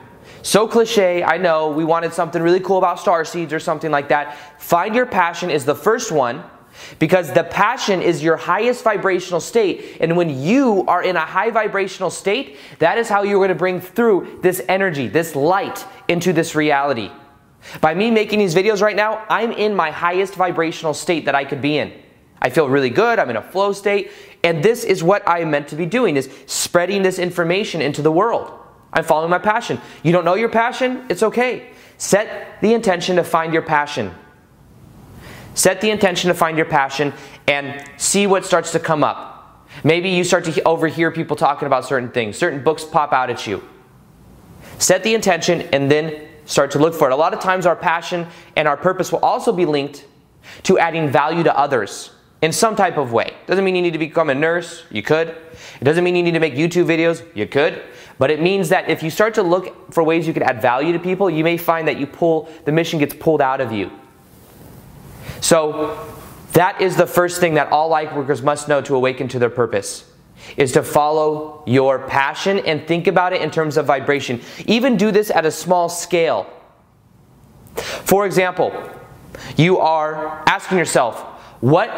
So 0.43 0.65
cliche, 0.65 1.25
I 1.25 1.37
know, 1.37 1.71
we 1.71 1.83
wanted 1.83 2.13
something 2.13 2.41
really 2.41 2.61
cool 2.61 2.77
about 2.77 3.01
star 3.01 3.25
seeds 3.25 3.51
or 3.51 3.59
something 3.59 3.91
like 3.91 4.07
that. 4.07 4.61
Find 4.61 4.95
your 4.95 5.05
passion 5.05 5.49
is 5.49 5.65
the 5.65 5.75
first 5.75 6.09
one 6.09 6.41
because 6.99 7.31
the 7.31 7.43
passion 7.43 8.01
is 8.01 8.23
your 8.23 8.37
highest 8.37 8.83
vibrational 8.83 9.39
state. 9.39 9.97
And 9.99 10.15
when 10.17 10.41
you 10.41 10.85
are 10.87 11.03
in 11.03 11.15
a 11.15 11.25
high 11.25 11.51
vibrational 11.51 12.09
state, 12.09 12.57
that 12.79 12.97
is 12.97 13.09
how 13.09 13.23
you're 13.23 13.39
going 13.39 13.49
to 13.49 13.55
bring 13.55 13.81
through 13.81 14.39
this 14.41 14.61
energy, 14.67 15.07
this 15.07 15.35
light 15.35 15.85
into 16.07 16.33
this 16.33 16.55
reality. 16.55 17.11
By 17.81 17.93
me 17.93 18.09
making 18.09 18.39
these 18.39 18.55
videos 18.55 18.81
right 18.81 18.95
now, 18.95 19.25
I'm 19.29 19.51
in 19.51 19.75
my 19.75 19.91
highest 19.91 20.35
vibrational 20.35 20.93
state 20.93 21.25
that 21.25 21.35
I 21.35 21.45
could 21.45 21.61
be 21.61 21.77
in. 21.77 21.93
I 22.41 22.49
feel 22.49 22.69
really 22.69 22.89
good, 22.89 23.19
I'm 23.19 23.29
in 23.29 23.35
a 23.35 23.41
flow 23.41 23.73
state, 23.73 24.11
and 24.43 24.63
this 24.63 24.85
is 24.85 25.03
what 25.03 25.27
I 25.27 25.39
am 25.39 25.51
meant 25.51 25.67
to 25.69 25.75
be 25.75 25.85
doing 25.85 26.15
is 26.15 26.29
spreading 26.45 27.03
this 27.03 27.19
information 27.19 27.81
into 27.81 28.01
the 28.01 28.11
world. 28.11 28.51
I'm 28.93 29.03
following 29.03 29.29
my 29.29 29.39
passion. 29.39 29.79
You 30.03 30.11
don't 30.13 30.25
know 30.25 30.35
your 30.35 30.49
passion? 30.49 31.05
It's 31.09 31.21
okay. 31.21 31.69
Set 31.97 32.61
the 32.61 32.73
intention 32.73 33.17
to 33.17 33.23
find 33.23 33.53
your 33.53 33.61
passion. 33.61 34.15
Set 35.53 35.81
the 35.81 35.89
intention 35.89 36.27
to 36.29 36.33
find 36.33 36.57
your 36.57 36.65
passion 36.65 37.13
and 37.47 37.83
see 37.97 38.27
what 38.27 38.45
starts 38.45 38.71
to 38.71 38.79
come 38.79 39.03
up. 39.03 39.67
Maybe 39.83 40.09
you 40.09 40.23
start 40.23 40.45
to 40.45 40.63
overhear 40.63 41.11
people 41.11 41.35
talking 41.35 41.65
about 41.65 41.85
certain 41.85 42.11
things, 42.11 42.37
certain 42.37 42.63
books 42.63 42.83
pop 42.83 43.13
out 43.13 43.29
at 43.29 43.45
you. 43.47 43.63
Set 44.77 45.03
the 45.03 45.13
intention 45.13 45.61
and 45.73 45.91
then 45.91 46.27
start 46.45 46.71
to 46.71 46.79
look 46.79 46.93
for 46.93 47.09
it. 47.09 47.13
A 47.13 47.15
lot 47.15 47.33
of 47.33 47.39
times, 47.39 47.65
our 47.65 47.75
passion 47.75 48.27
and 48.55 48.67
our 48.67 48.77
purpose 48.77 49.11
will 49.11 49.19
also 49.19 49.51
be 49.51 49.65
linked 49.65 50.05
to 50.63 50.79
adding 50.79 51.09
value 51.09 51.43
to 51.43 51.57
others 51.57 52.11
in 52.41 52.51
some 52.51 52.75
type 52.75 52.97
of 52.97 53.11
way. 53.11 53.33
Doesn't 53.45 53.63
mean 53.63 53.75
you 53.75 53.81
need 53.81 53.93
to 53.93 53.99
become 53.99 54.29
a 54.29 54.35
nurse, 54.35 54.83
you 54.89 55.03
could. 55.03 55.29
It 55.29 55.83
doesn't 55.83 56.03
mean 56.03 56.15
you 56.15 56.23
need 56.23 56.33
to 56.33 56.39
make 56.39 56.55
YouTube 56.55 56.85
videos, 56.85 57.25
you 57.35 57.45
could. 57.45 57.83
But 58.17 58.31
it 58.31 58.41
means 58.41 58.69
that 58.69 58.89
if 58.89 59.03
you 59.03 59.09
start 59.09 59.33
to 59.35 59.43
look 59.43 59.93
for 59.93 60.03
ways 60.03 60.27
you 60.27 60.33
can 60.33 60.43
add 60.43 60.61
value 60.61 60.93
to 60.93 60.99
people, 60.99 61.29
you 61.29 61.43
may 61.43 61.57
find 61.57 61.87
that 61.87 61.97
you 61.97 62.07
pull 62.07 62.49
the 62.65 62.71
mission 62.71 62.99
gets 62.99 63.13
pulled 63.13 63.41
out 63.41 63.61
of 63.61 63.71
you. 63.71 63.91
So 65.41 66.07
that 66.53 66.81
is 66.81 66.95
the 66.95 67.07
first 67.07 67.39
thing 67.39 67.55
that 67.55 67.71
all 67.71 67.89
light 67.89 68.15
workers 68.15 68.41
must 68.41 68.67
know 68.67 68.81
to 68.81 68.95
awaken 68.95 69.27
to 69.29 69.39
their 69.39 69.49
purpose 69.49 70.05
is 70.57 70.71
to 70.71 70.83
follow 70.83 71.63
your 71.67 71.99
passion 72.07 72.59
and 72.59 72.87
think 72.87 73.07
about 73.07 73.33
it 73.33 73.41
in 73.41 73.51
terms 73.51 73.77
of 73.77 73.85
vibration. 73.85 74.41
Even 74.65 74.97
do 74.97 75.11
this 75.11 75.29
at 75.29 75.45
a 75.45 75.51
small 75.51 75.89
scale. 75.89 76.51
For 77.75 78.25
example, 78.25 78.71
you 79.57 79.77
are 79.79 80.43
asking 80.47 80.77
yourself, 80.77 81.19
what 81.61 81.89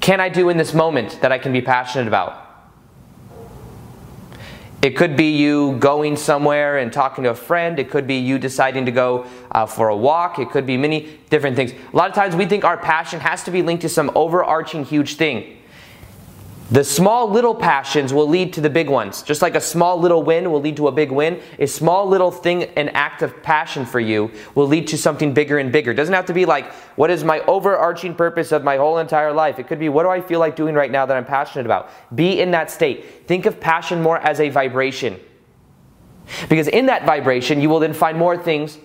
can 0.00 0.20
I 0.20 0.28
do 0.28 0.48
in 0.48 0.56
this 0.56 0.74
moment 0.74 1.20
that 1.22 1.32
I 1.32 1.38
can 1.38 1.52
be 1.52 1.60
passionate 1.60 2.08
about? 2.08 2.45
It 4.82 4.90
could 4.96 5.16
be 5.16 5.36
you 5.36 5.76
going 5.78 6.16
somewhere 6.16 6.78
and 6.78 6.92
talking 6.92 7.24
to 7.24 7.30
a 7.30 7.34
friend. 7.34 7.78
It 7.78 7.90
could 7.90 8.06
be 8.06 8.16
you 8.16 8.38
deciding 8.38 8.84
to 8.86 8.92
go 8.92 9.26
uh, 9.50 9.66
for 9.66 9.88
a 9.88 9.96
walk. 9.96 10.38
It 10.38 10.50
could 10.50 10.66
be 10.66 10.76
many 10.76 11.18
different 11.30 11.56
things. 11.56 11.72
A 11.72 11.96
lot 11.96 12.08
of 12.08 12.14
times 12.14 12.36
we 12.36 12.46
think 12.46 12.64
our 12.64 12.76
passion 12.76 13.20
has 13.20 13.42
to 13.44 13.50
be 13.50 13.62
linked 13.62 13.82
to 13.82 13.88
some 13.88 14.10
overarching 14.14 14.84
huge 14.84 15.14
thing. 15.16 15.56
The 16.68 16.82
small 16.82 17.30
little 17.30 17.54
passions 17.54 18.12
will 18.12 18.26
lead 18.26 18.52
to 18.54 18.60
the 18.60 18.68
big 18.68 18.90
ones. 18.90 19.22
Just 19.22 19.40
like 19.40 19.54
a 19.54 19.60
small 19.60 20.00
little 20.00 20.24
win 20.24 20.50
will 20.50 20.60
lead 20.60 20.76
to 20.78 20.88
a 20.88 20.92
big 20.92 21.12
win, 21.12 21.40
a 21.60 21.66
small 21.66 22.08
little 22.08 22.32
thing, 22.32 22.64
an 22.64 22.88
act 22.88 23.22
of 23.22 23.40
passion 23.44 23.86
for 23.86 24.00
you 24.00 24.32
will 24.56 24.66
lead 24.66 24.88
to 24.88 24.98
something 24.98 25.32
bigger 25.32 25.58
and 25.58 25.70
bigger. 25.70 25.92
It 25.92 25.94
doesn't 25.94 26.14
have 26.14 26.26
to 26.26 26.34
be 26.34 26.44
like, 26.44 26.72
what 26.96 27.08
is 27.08 27.22
my 27.22 27.38
overarching 27.42 28.16
purpose 28.16 28.50
of 28.50 28.64
my 28.64 28.78
whole 28.78 28.98
entire 28.98 29.32
life? 29.32 29.60
It 29.60 29.68
could 29.68 29.78
be, 29.78 29.88
what 29.88 30.02
do 30.02 30.08
I 30.08 30.20
feel 30.20 30.40
like 30.40 30.56
doing 30.56 30.74
right 30.74 30.90
now 30.90 31.06
that 31.06 31.16
I'm 31.16 31.24
passionate 31.24 31.66
about? 31.66 31.88
Be 32.16 32.40
in 32.40 32.50
that 32.50 32.68
state. 32.72 33.28
Think 33.28 33.46
of 33.46 33.60
passion 33.60 34.02
more 34.02 34.18
as 34.18 34.40
a 34.40 34.48
vibration. 34.48 35.20
Because 36.48 36.66
in 36.66 36.86
that 36.86 37.06
vibration, 37.06 37.60
you 37.60 37.68
will 37.68 37.78
then 37.78 37.92
find 37.92 38.18
more 38.18 38.36
things 38.36 38.76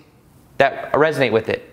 that 0.58 0.92
resonate 0.92 1.32
with 1.32 1.48
it. 1.48 1.68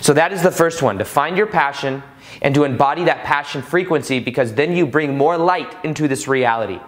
So 0.00 0.14
that 0.14 0.32
is 0.32 0.42
the 0.42 0.50
first 0.50 0.80
one 0.80 0.96
to 0.96 1.04
find 1.04 1.36
your 1.36 1.46
passion 1.46 2.02
and 2.42 2.54
to 2.54 2.64
embody 2.64 3.04
that 3.04 3.24
passion 3.24 3.62
frequency 3.62 4.20
because 4.20 4.54
then 4.54 4.74
you 4.76 4.86
bring 4.86 5.16
more 5.16 5.36
light 5.36 5.84
into 5.84 6.08
this 6.08 6.28
reality. 6.28 6.80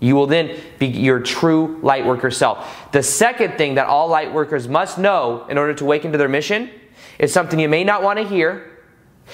You 0.00 0.16
will 0.16 0.26
then 0.26 0.58
be 0.78 0.88
your 0.88 1.20
true 1.20 1.78
light 1.82 2.04
worker 2.04 2.30
self. 2.30 2.90
The 2.92 3.02
second 3.02 3.56
thing 3.56 3.76
that 3.76 3.86
all 3.86 4.08
light 4.08 4.32
workers 4.32 4.66
must 4.66 4.98
know 4.98 5.46
in 5.48 5.58
order 5.58 5.74
to 5.74 5.84
awaken 5.84 6.12
to 6.12 6.18
their 6.18 6.28
mission 6.28 6.70
is 7.18 7.32
something 7.32 7.58
you 7.60 7.68
may 7.68 7.84
not 7.84 8.02
want 8.02 8.18
to 8.18 8.26
hear. 8.26 8.80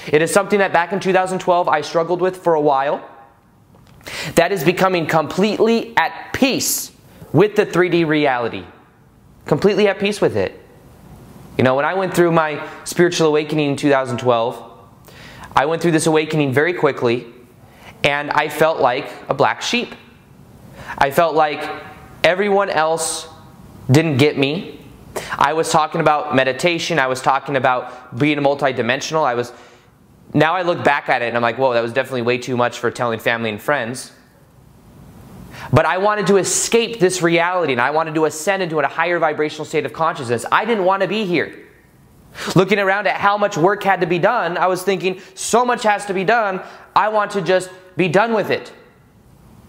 It 0.07 0.21
is 0.21 0.31
something 0.31 0.59
that 0.59 0.73
back 0.73 0.93
in 0.93 1.00
2012 1.00 1.69
I 1.69 1.81
struggled 1.81 2.21
with 2.21 2.37
for 2.37 2.55
a 2.55 2.61
while. 2.61 3.03
that 4.35 4.53
is 4.53 4.65
becoming 4.65 5.07
completely 5.07 5.97
at 5.97 6.33
peace 6.33 6.93
with 7.33 7.57
the 7.57 7.67
3D 7.67 8.07
reality. 8.07 8.65
Completely 9.47 9.88
at 9.88 9.99
peace 9.99 10.21
with 10.21 10.37
it. 10.37 10.61
You 11.57 11.65
know, 11.65 11.75
when 11.75 11.85
I 11.85 11.95
went 11.95 12.15
through 12.15 12.33
my 12.33 12.67
spiritual 12.85 13.29
awakening 13.29 13.71
in 13.71 13.77
2012, 13.77 14.68
I 15.59 15.67
went 15.67 15.83
through 15.83 15.91
this 15.91 16.07
awakening 16.07 16.53
very 16.53 16.73
quickly, 16.73 17.27
and 18.05 18.31
I 18.31 18.49
felt 18.49 18.79
like 18.79 19.11
a 19.29 19.35
black 19.35 19.61
sheep. 19.61 19.93
I 20.97 21.11
felt 21.11 21.35
like 21.35 21.69
everyone 22.23 22.71
else 22.71 23.27
didn't 23.91 24.19
get 24.19 24.38
me. 24.38 24.79
I 25.37 25.55
was 25.55 25.69
talking 25.73 26.00
about 26.00 26.33
meditation, 26.33 27.00
I 27.00 27.09
was 27.09 27.21
talking 27.21 27.57
about 27.57 28.17
being 28.17 28.38
multidimensional. 28.38 29.25
I 29.25 29.35
was 29.35 29.53
now 30.33 30.55
I 30.55 30.62
look 30.62 30.85
back 30.85 31.09
at 31.09 31.23
it 31.23 31.27
and 31.27 31.37
I'm 31.37 31.43
like, 31.43 31.59
whoa, 31.59 31.73
that 31.73 31.81
was 31.81 31.93
definitely 31.93 32.23
way 32.23 32.38
too 32.38 32.57
much 32.57 32.79
for 32.79 32.93
telling 32.93 33.19
family 33.19 33.50
and 33.50 33.61
friends. 33.61 34.12
But 35.73 35.87
I 35.87 35.99
wanted 35.99 36.29
to 36.29 36.37
escape 36.37 37.00
this 37.00 37.21
reality 37.21 37.73
and 37.73 37.81
I 37.81 37.91
wanted 37.91 38.15
to 38.15 38.27
ascend 38.27 38.62
into 38.62 38.79
a 38.79 38.87
higher 38.87 39.19
vibrational 39.19 39.65
state 39.65 39.87
of 39.87 39.93
consciousness. 39.93 40.45
I 40.53 40.65
didn't 40.65 40.85
want 40.85 41.03
to 41.03 41.09
be 41.09 41.25
here. 41.25 41.68
Looking 42.55 42.79
around 42.79 43.07
at 43.07 43.17
how 43.17 43.37
much 43.37 43.57
work 43.57 43.83
had 43.83 44.01
to 44.01 44.07
be 44.07 44.19
done, 44.19 44.57
I 44.57 44.67
was 44.67 44.83
thinking, 44.83 45.21
so 45.35 45.65
much 45.65 45.83
has 45.83 46.07
to 46.07 46.15
be 46.15 46.25
done, 46.25 46.63
I 46.95 47.09
want 47.09 47.33
to 47.33 47.43
just 47.43 47.71
be 47.97 48.09
done 48.09 48.33
with 48.33 48.51
it. 48.51 48.73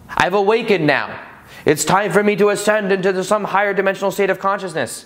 I've 0.10 0.34
awakened 0.34 0.86
now. 0.86 1.28
It's 1.66 1.84
time 1.84 2.12
for 2.12 2.24
me 2.24 2.36
to 2.38 2.50
ascend 2.50 2.92
into 2.92 3.24
some 3.24 3.44
higher 3.44 3.74
dimensional 3.74 4.12
state 4.12 4.30
of 4.30 4.40
consciousness. 4.40 5.06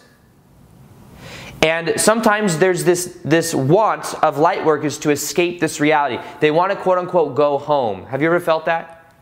And 1.62 2.00
sometimes 2.00 2.58
there's 2.58 2.84
this, 2.84 3.20
this 3.24 3.56
want 3.56 4.14
of 4.22 4.38
light 4.38 4.66
workers 4.66 4.98
to 5.00 5.12
escape 5.12 5.62
this 5.62 5.80
reality. 5.80 6.22
They 6.42 6.52
want 6.52 6.72
to 6.72 6.78
quote 6.78 6.98
unquote 6.98 7.36
go 7.36 7.58
home. 7.58 8.06
Have 8.08 8.22
you 8.22 8.28
ever 8.28 8.42
felt 8.42 8.66
that? 8.66 9.14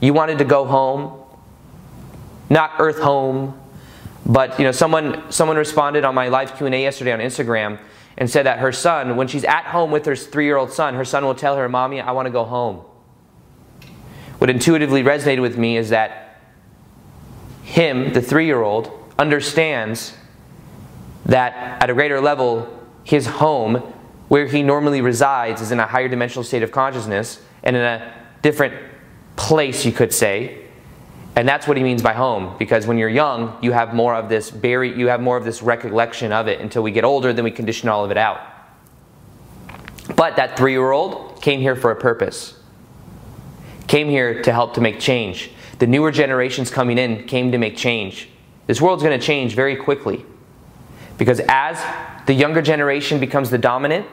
You 0.00 0.12
wanted 0.12 0.38
to 0.38 0.44
go 0.44 0.64
home? 0.64 1.22
Not 2.50 2.72
earth 2.78 2.98
home, 2.98 3.57
but 4.28 4.58
you 4.58 4.64
know, 4.64 4.72
someone 4.72 5.32
someone 5.32 5.56
responded 5.56 6.04
on 6.04 6.14
my 6.14 6.28
live 6.28 6.56
Q&A 6.56 6.82
yesterday 6.82 7.12
on 7.12 7.20
Instagram 7.20 7.80
and 8.18 8.28
said 8.28 8.44
that 8.46 8.58
her 8.58 8.72
son, 8.72 9.16
when 9.16 9.28
she's 9.28 9.44
at 9.44 9.64
home 9.64 9.90
with 9.90 10.04
her 10.04 10.14
three-year-old 10.14 10.72
son, 10.72 10.94
her 10.94 11.04
son 11.04 11.24
will 11.24 11.34
tell 11.34 11.56
her, 11.56 11.68
Mommy, 11.68 12.00
I 12.00 12.10
want 12.12 12.26
to 12.26 12.32
go 12.32 12.44
home. 12.44 12.84
What 14.38 14.50
intuitively 14.50 15.02
resonated 15.02 15.40
with 15.40 15.56
me 15.56 15.76
is 15.76 15.90
that 15.90 16.40
him, 17.62 18.12
the 18.12 18.20
three-year-old, 18.20 18.92
understands 19.18 20.14
that 21.26 21.82
at 21.82 21.90
a 21.90 21.94
greater 21.94 22.20
level, 22.20 22.68
his 23.04 23.26
home, 23.26 23.76
where 24.28 24.46
he 24.46 24.62
normally 24.62 25.00
resides, 25.00 25.60
is 25.60 25.70
in 25.70 25.80
a 25.80 25.86
higher 25.86 26.08
dimensional 26.08 26.44
state 26.44 26.62
of 26.62 26.72
consciousness 26.72 27.40
and 27.62 27.76
in 27.76 27.82
a 27.82 28.14
different 28.42 28.74
place, 29.36 29.84
you 29.84 29.92
could 29.92 30.12
say. 30.12 30.67
And 31.38 31.48
that's 31.48 31.68
what 31.68 31.76
he 31.76 31.84
means 31.84 32.02
by 32.02 32.14
home, 32.14 32.56
because 32.58 32.88
when 32.88 32.98
you're 32.98 33.08
young, 33.08 33.56
you 33.62 33.70
have 33.70 33.94
more 33.94 34.12
of 34.16 34.28
this 34.28 34.50
buried, 34.50 34.96
you 34.96 35.06
have 35.06 35.20
more 35.20 35.36
of 35.36 35.44
this 35.44 35.62
recollection 35.62 36.32
of 36.32 36.48
it 36.48 36.60
until 36.60 36.82
we 36.82 36.90
get 36.90 37.04
older, 37.04 37.32
then 37.32 37.44
we 37.44 37.52
condition 37.52 37.88
all 37.88 38.04
of 38.04 38.10
it 38.10 38.16
out. 38.16 38.40
But 40.16 40.34
that 40.34 40.56
three 40.56 40.72
year 40.72 40.90
old 40.90 41.40
came 41.40 41.60
here 41.60 41.76
for 41.76 41.92
a 41.92 41.96
purpose, 41.96 42.58
came 43.86 44.08
here 44.08 44.42
to 44.42 44.52
help 44.52 44.74
to 44.74 44.80
make 44.80 44.98
change. 44.98 45.52
The 45.78 45.86
newer 45.86 46.10
generations 46.10 46.72
coming 46.72 46.98
in 46.98 47.28
came 47.28 47.52
to 47.52 47.58
make 47.58 47.76
change. 47.76 48.28
This 48.66 48.80
world's 48.80 49.04
going 49.04 49.16
to 49.16 49.24
change 49.24 49.54
very 49.54 49.76
quickly. 49.76 50.26
Because 51.18 51.40
as 51.46 51.80
the 52.26 52.34
younger 52.34 52.62
generation 52.62 53.20
becomes 53.20 53.48
the 53.48 53.58
dominant, 53.58 54.08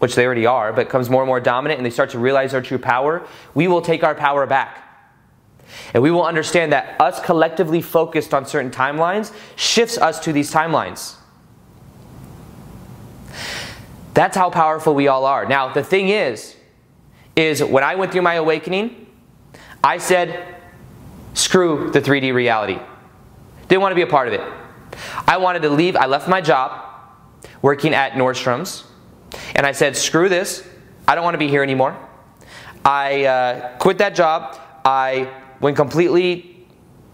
which 0.00 0.16
they 0.16 0.26
already 0.26 0.46
are, 0.46 0.72
but 0.72 0.88
becomes 0.88 1.08
more 1.08 1.22
and 1.22 1.28
more 1.28 1.38
dominant 1.38 1.78
and 1.78 1.86
they 1.86 1.90
start 1.90 2.10
to 2.10 2.18
realize 2.18 2.54
our 2.54 2.60
true 2.60 2.78
power, 2.78 3.24
we 3.54 3.68
will 3.68 3.82
take 3.82 4.02
our 4.02 4.16
power 4.16 4.46
back. 4.46 4.82
And 5.94 6.02
we 6.02 6.10
will 6.10 6.24
understand 6.24 6.72
that 6.72 7.00
us 7.00 7.20
collectively 7.20 7.82
focused 7.82 8.32
on 8.34 8.46
certain 8.46 8.70
timelines 8.70 9.32
shifts 9.56 9.98
us 9.98 10.20
to 10.20 10.32
these 10.32 10.52
timelines. 10.52 11.16
That's 14.14 14.36
how 14.36 14.50
powerful 14.50 14.94
we 14.94 15.08
all 15.08 15.26
are. 15.26 15.44
Now, 15.46 15.72
the 15.72 15.82
thing 15.82 16.08
is, 16.08 16.56
is 17.34 17.62
when 17.62 17.84
I 17.84 17.96
went 17.96 18.12
through 18.12 18.22
my 18.22 18.34
awakening, 18.34 19.06
I 19.84 19.98
said, 19.98 20.56
screw 21.34 21.90
the 21.90 22.00
3D 22.00 22.32
reality. 22.32 22.78
Didn't 23.68 23.82
want 23.82 23.92
to 23.92 23.96
be 23.96 24.02
a 24.02 24.06
part 24.06 24.28
of 24.28 24.34
it. 24.34 24.40
I 25.26 25.36
wanted 25.36 25.62
to 25.62 25.70
leave. 25.70 25.96
I 25.96 26.06
left 26.06 26.28
my 26.28 26.40
job 26.40 26.82
working 27.60 27.92
at 27.92 28.12
Nordstrom's, 28.12 28.84
and 29.54 29.66
I 29.66 29.72
said, 29.72 29.96
screw 29.96 30.28
this. 30.28 30.66
I 31.06 31.14
don't 31.14 31.24
want 31.24 31.34
to 31.34 31.38
be 31.38 31.48
here 31.48 31.62
anymore. 31.62 31.96
I 32.84 33.24
uh, 33.24 33.78
quit 33.78 33.98
that 33.98 34.14
job. 34.14 34.58
I 34.84 35.30
went 35.60 35.76
completely 35.76 36.66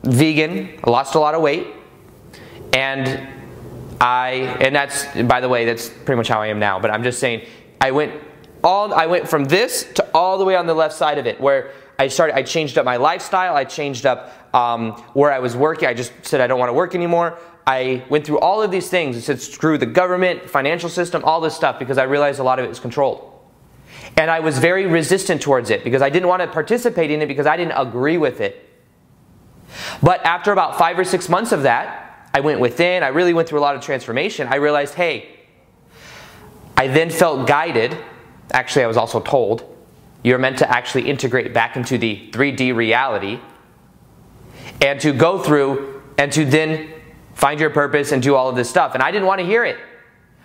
vegan. 0.02 0.78
Lost 0.86 1.14
a 1.14 1.18
lot 1.18 1.34
of 1.34 1.42
weight, 1.42 1.68
and 2.72 3.28
I 4.00 4.32
and 4.60 4.74
that's 4.74 5.04
by 5.22 5.40
the 5.40 5.48
way, 5.48 5.64
that's 5.64 5.88
pretty 5.88 6.16
much 6.16 6.28
how 6.28 6.40
I 6.40 6.48
am 6.48 6.58
now. 6.58 6.80
But 6.80 6.90
I'm 6.90 7.02
just 7.02 7.18
saying, 7.20 7.46
I 7.80 7.90
went 7.90 8.20
all 8.64 8.92
I 8.92 9.06
went 9.06 9.28
from 9.28 9.44
this 9.44 9.84
to 9.94 10.08
all 10.14 10.38
the 10.38 10.44
way 10.44 10.56
on 10.56 10.66
the 10.66 10.74
left 10.74 10.94
side 10.94 11.18
of 11.18 11.26
it, 11.26 11.40
where 11.40 11.70
I 11.98 12.08
started. 12.08 12.36
I 12.36 12.42
changed 12.42 12.78
up 12.78 12.84
my 12.84 12.96
lifestyle. 12.96 13.54
I 13.54 13.64
changed 13.64 14.06
up 14.06 14.32
um, 14.54 14.92
where 15.14 15.32
I 15.32 15.38
was 15.38 15.56
working. 15.56 15.88
I 15.88 15.94
just 15.94 16.12
said 16.22 16.40
I 16.40 16.46
don't 16.46 16.58
want 16.58 16.70
to 16.70 16.74
work 16.74 16.94
anymore. 16.94 17.38
I 17.66 18.04
went 18.08 18.26
through 18.26 18.40
all 18.40 18.60
of 18.60 18.70
these 18.70 18.88
things. 18.88 19.16
I 19.16 19.20
said 19.20 19.40
screw 19.40 19.78
the 19.78 19.86
government, 19.86 20.50
financial 20.50 20.88
system, 20.88 21.22
all 21.24 21.40
this 21.40 21.54
stuff 21.54 21.78
because 21.78 21.96
I 21.96 22.04
realized 22.04 22.40
a 22.40 22.42
lot 22.42 22.58
of 22.58 22.64
it 22.64 22.68
was 22.68 22.80
controlled. 22.80 23.31
And 24.16 24.30
I 24.30 24.40
was 24.40 24.58
very 24.58 24.86
resistant 24.86 25.40
towards 25.40 25.70
it 25.70 25.84
because 25.84 26.02
I 26.02 26.10
didn't 26.10 26.28
want 26.28 26.42
to 26.42 26.48
participate 26.48 27.10
in 27.10 27.22
it 27.22 27.26
because 27.26 27.46
I 27.46 27.56
didn't 27.56 27.72
agree 27.72 28.18
with 28.18 28.40
it. 28.40 28.68
But 30.02 30.24
after 30.24 30.52
about 30.52 30.76
five 30.78 30.98
or 30.98 31.04
six 31.04 31.28
months 31.28 31.52
of 31.52 31.62
that, 31.62 32.28
I 32.34 32.40
went 32.40 32.60
within, 32.60 33.02
I 33.02 33.08
really 33.08 33.34
went 33.34 33.48
through 33.48 33.58
a 33.58 33.62
lot 33.62 33.74
of 33.74 33.82
transformation. 33.82 34.48
I 34.48 34.56
realized, 34.56 34.94
hey, 34.94 35.28
I 36.76 36.88
then 36.88 37.10
felt 37.10 37.46
guided. 37.46 37.96
Actually, 38.52 38.84
I 38.84 38.88
was 38.88 38.96
also 38.96 39.20
told, 39.20 39.68
you're 40.22 40.38
meant 40.38 40.58
to 40.58 40.70
actually 40.70 41.08
integrate 41.08 41.52
back 41.52 41.76
into 41.76 41.98
the 41.98 42.28
3D 42.30 42.74
reality 42.74 43.40
and 44.80 45.00
to 45.00 45.12
go 45.12 45.38
through 45.38 46.02
and 46.18 46.30
to 46.32 46.44
then 46.44 46.92
find 47.34 47.60
your 47.60 47.70
purpose 47.70 48.12
and 48.12 48.22
do 48.22 48.34
all 48.34 48.48
of 48.48 48.56
this 48.56 48.68
stuff. 48.68 48.94
And 48.94 49.02
I 49.02 49.10
didn't 49.10 49.26
want 49.26 49.40
to 49.40 49.46
hear 49.46 49.64
it. 49.64 49.78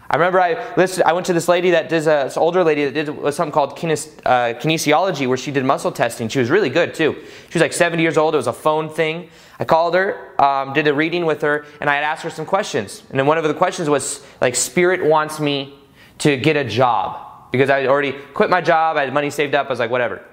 I 0.09 0.15
remember 0.15 0.39
I 0.39 0.73
listened, 0.75 1.03
I 1.03 1.13
went 1.13 1.25
to 1.25 1.33
this 1.33 1.49
lady 1.49 1.71
that 1.71 1.89
does 1.89 2.07
a 2.07 2.23
this 2.25 2.37
older 2.37 2.63
lady 2.63 2.85
that 2.85 2.93
did 2.93 3.33
something 3.33 3.51
called 3.51 3.77
kines, 3.77 4.07
uh, 4.25 4.57
kinesiology 4.57 5.27
where 5.27 5.37
she 5.37 5.51
did 5.51 5.65
muscle 5.65 5.91
testing. 5.91 6.29
She 6.29 6.39
was 6.39 6.49
really 6.49 6.69
good 6.69 6.93
too. 6.93 7.13
She 7.49 7.57
was 7.57 7.61
like 7.61 7.73
70 7.73 8.01
years 8.01 8.17
old. 8.17 8.33
It 8.33 8.37
was 8.37 8.47
a 8.47 8.53
phone 8.53 8.89
thing. 8.89 9.29
I 9.59 9.65
called 9.65 9.95
her, 9.95 10.41
um, 10.41 10.73
did 10.73 10.87
a 10.87 10.93
reading 10.93 11.25
with 11.25 11.41
her, 11.41 11.65
and 11.81 11.89
I 11.89 11.95
had 11.95 12.03
asked 12.03 12.23
her 12.23 12.29
some 12.29 12.45
questions. 12.45 13.03
And 13.09 13.19
then 13.19 13.25
one 13.25 13.37
of 13.37 13.43
the 13.43 13.53
questions 13.53 13.89
was 13.89 14.25
like, 14.39 14.55
Spirit 14.55 15.03
wants 15.03 15.39
me 15.39 15.77
to 16.19 16.37
get 16.37 16.55
a 16.55 16.63
job 16.63 17.51
because 17.51 17.69
I 17.69 17.87
already 17.87 18.13
quit 18.33 18.49
my 18.49 18.61
job. 18.61 18.97
I 18.97 19.05
had 19.05 19.13
money 19.13 19.29
saved 19.29 19.55
up. 19.55 19.67
I 19.67 19.69
was 19.69 19.79
like, 19.79 19.89
whatever. 19.89 20.23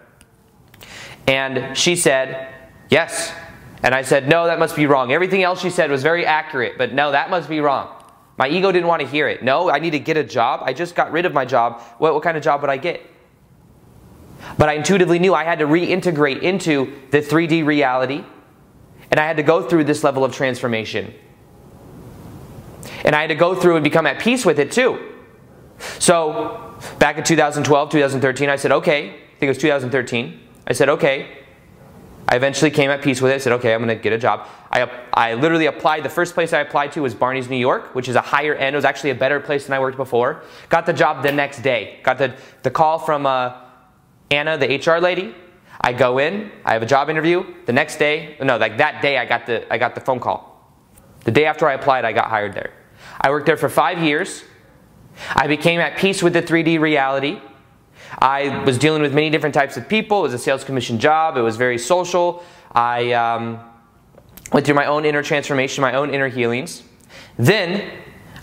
And 1.26 1.76
she 1.76 1.96
said, 1.96 2.54
yes. 2.90 3.32
And 3.82 3.94
I 3.94 4.02
said, 4.02 4.28
no, 4.28 4.46
that 4.46 4.58
must 4.58 4.76
be 4.76 4.86
wrong. 4.86 5.10
Everything 5.10 5.42
else 5.42 5.60
she 5.60 5.70
said 5.70 5.90
was 5.90 6.02
very 6.02 6.24
accurate, 6.26 6.78
but 6.78 6.92
no, 6.92 7.12
that 7.12 7.30
must 7.30 7.48
be 7.48 7.60
wrong. 7.60 7.88
My 8.36 8.48
ego 8.48 8.72
didn't 8.72 8.88
want 8.88 9.00
to 9.00 9.06
hear 9.06 9.28
it. 9.28 9.42
No, 9.42 9.70
I 9.70 9.78
need 9.78 9.90
to 9.90 10.00
get 10.00 10.16
a 10.16 10.24
job. 10.24 10.62
I 10.64 10.72
just 10.72 10.94
got 10.94 11.12
rid 11.12 11.24
of 11.24 11.32
my 11.32 11.44
job. 11.44 11.80
What, 11.98 12.14
what 12.14 12.22
kind 12.22 12.36
of 12.36 12.42
job 12.42 12.60
would 12.62 12.70
I 12.70 12.76
get? 12.76 13.00
But 14.58 14.68
I 14.68 14.74
intuitively 14.74 15.18
knew 15.18 15.34
I 15.34 15.44
had 15.44 15.60
to 15.60 15.66
reintegrate 15.66 16.42
into 16.42 16.92
the 17.10 17.18
3D 17.20 17.64
reality, 17.64 18.24
and 19.10 19.20
I 19.20 19.26
had 19.26 19.36
to 19.36 19.42
go 19.42 19.62
through 19.62 19.84
this 19.84 20.04
level 20.04 20.24
of 20.24 20.34
transformation. 20.34 21.14
And 23.04 23.14
I 23.14 23.20
had 23.20 23.28
to 23.28 23.34
go 23.34 23.54
through 23.54 23.76
and 23.76 23.84
become 23.84 24.06
at 24.06 24.18
peace 24.18 24.44
with 24.44 24.58
it 24.58 24.72
too. 24.72 25.12
So, 25.98 26.76
back 26.98 27.18
in 27.18 27.24
2012, 27.24 27.90
2013, 27.90 28.48
I 28.48 28.56
said, 28.56 28.72
okay, 28.72 29.10
I 29.10 29.38
think 29.38 29.42
it 29.42 29.48
was 29.48 29.58
2013. 29.58 30.40
I 30.66 30.72
said, 30.72 30.88
okay, 30.88 31.43
I 32.26 32.36
eventually 32.36 32.70
came 32.70 32.90
at 32.90 33.02
peace 33.02 33.20
with 33.20 33.32
it. 33.32 33.34
I 33.34 33.38
said, 33.38 33.52
okay, 33.54 33.74
I'm 33.74 33.84
going 33.84 33.96
to 33.96 34.02
get 34.02 34.12
a 34.12 34.18
job. 34.18 34.48
I, 34.70 34.90
I 35.12 35.34
literally 35.34 35.66
applied. 35.66 36.04
The 36.04 36.08
first 36.08 36.34
place 36.34 36.52
I 36.52 36.60
applied 36.60 36.92
to 36.92 37.02
was 37.02 37.14
Barney's, 37.14 37.48
New 37.48 37.56
York, 37.56 37.94
which 37.94 38.08
is 38.08 38.16
a 38.16 38.20
higher 38.20 38.54
end. 38.54 38.74
It 38.74 38.78
was 38.78 38.84
actually 38.84 39.10
a 39.10 39.14
better 39.14 39.40
place 39.40 39.66
than 39.66 39.74
I 39.74 39.78
worked 39.78 39.96
before. 39.96 40.42
Got 40.68 40.86
the 40.86 40.92
job 40.92 41.22
the 41.22 41.32
next 41.32 41.62
day. 41.62 42.00
Got 42.02 42.18
the, 42.18 42.34
the 42.62 42.70
call 42.70 42.98
from 42.98 43.26
uh, 43.26 43.60
Anna, 44.30 44.56
the 44.56 44.76
HR 44.76 45.00
lady. 45.00 45.34
I 45.80 45.92
go 45.92 46.18
in. 46.18 46.50
I 46.64 46.72
have 46.72 46.82
a 46.82 46.86
job 46.86 47.10
interview. 47.10 47.44
The 47.66 47.72
next 47.72 47.98
day, 47.98 48.38
no, 48.42 48.56
like 48.56 48.78
that 48.78 49.02
day, 49.02 49.18
I 49.18 49.26
got 49.26 49.46
the, 49.46 49.70
I 49.72 49.76
got 49.76 49.94
the 49.94 50.00
phone 50.00 50.18
call. 50.18 50.50
The 51.24 51.30
day 51.30 51.44
after 51.44 51.68
I 51.68 51.74
applied, 51.74 52.04
I 52.04 52.12
got 52.12 52.28
hired 52.28 52.54
there. 52.54 52.72
I 53.20 53.30
worked 53.30 53.46
there 53.46 53.56
for 53.56 53.68
five 53.68 54.02
years. 54.02 54.44
I 55.34 55.46
became 55.46 55.80
at 55.80 55.98
peace 55.98 56.22
with 56.22 56.32
the 56.32 56.42
3D 56.42 56.80
reality. 56.80 57.40
I 58.18 58.62
was 58.64 58.78
dealing 58.78 59.02
with 59.02 59.14
many 59.14 59.30
different 59.30 59.54
types 59.54 59.76
of 59.76 59.88
people. 59.88 60.21
It 60.21 60.23
was 60.23 60.35
a 60.35 60.38
sales 60.38 60.64
commission 60.64 60.99
job. 60.99 61.37
It 61.37 61.42
was 61.42 61.56
very 61.56 61.78
social. 61.78 62.42
I 62.73 63.12
um, 63.12 63.61
went 64.52 64.66
through 64.66 64.75
my 64.75 64.87
own 64.87 65.04
inner 65.04 65.23
transformation, 65.23 65.83
my 65.83 65.94
own 65.94 66.12
inner 66.12 66.28
healings. 66.28 66.83
Then 67.37 67.90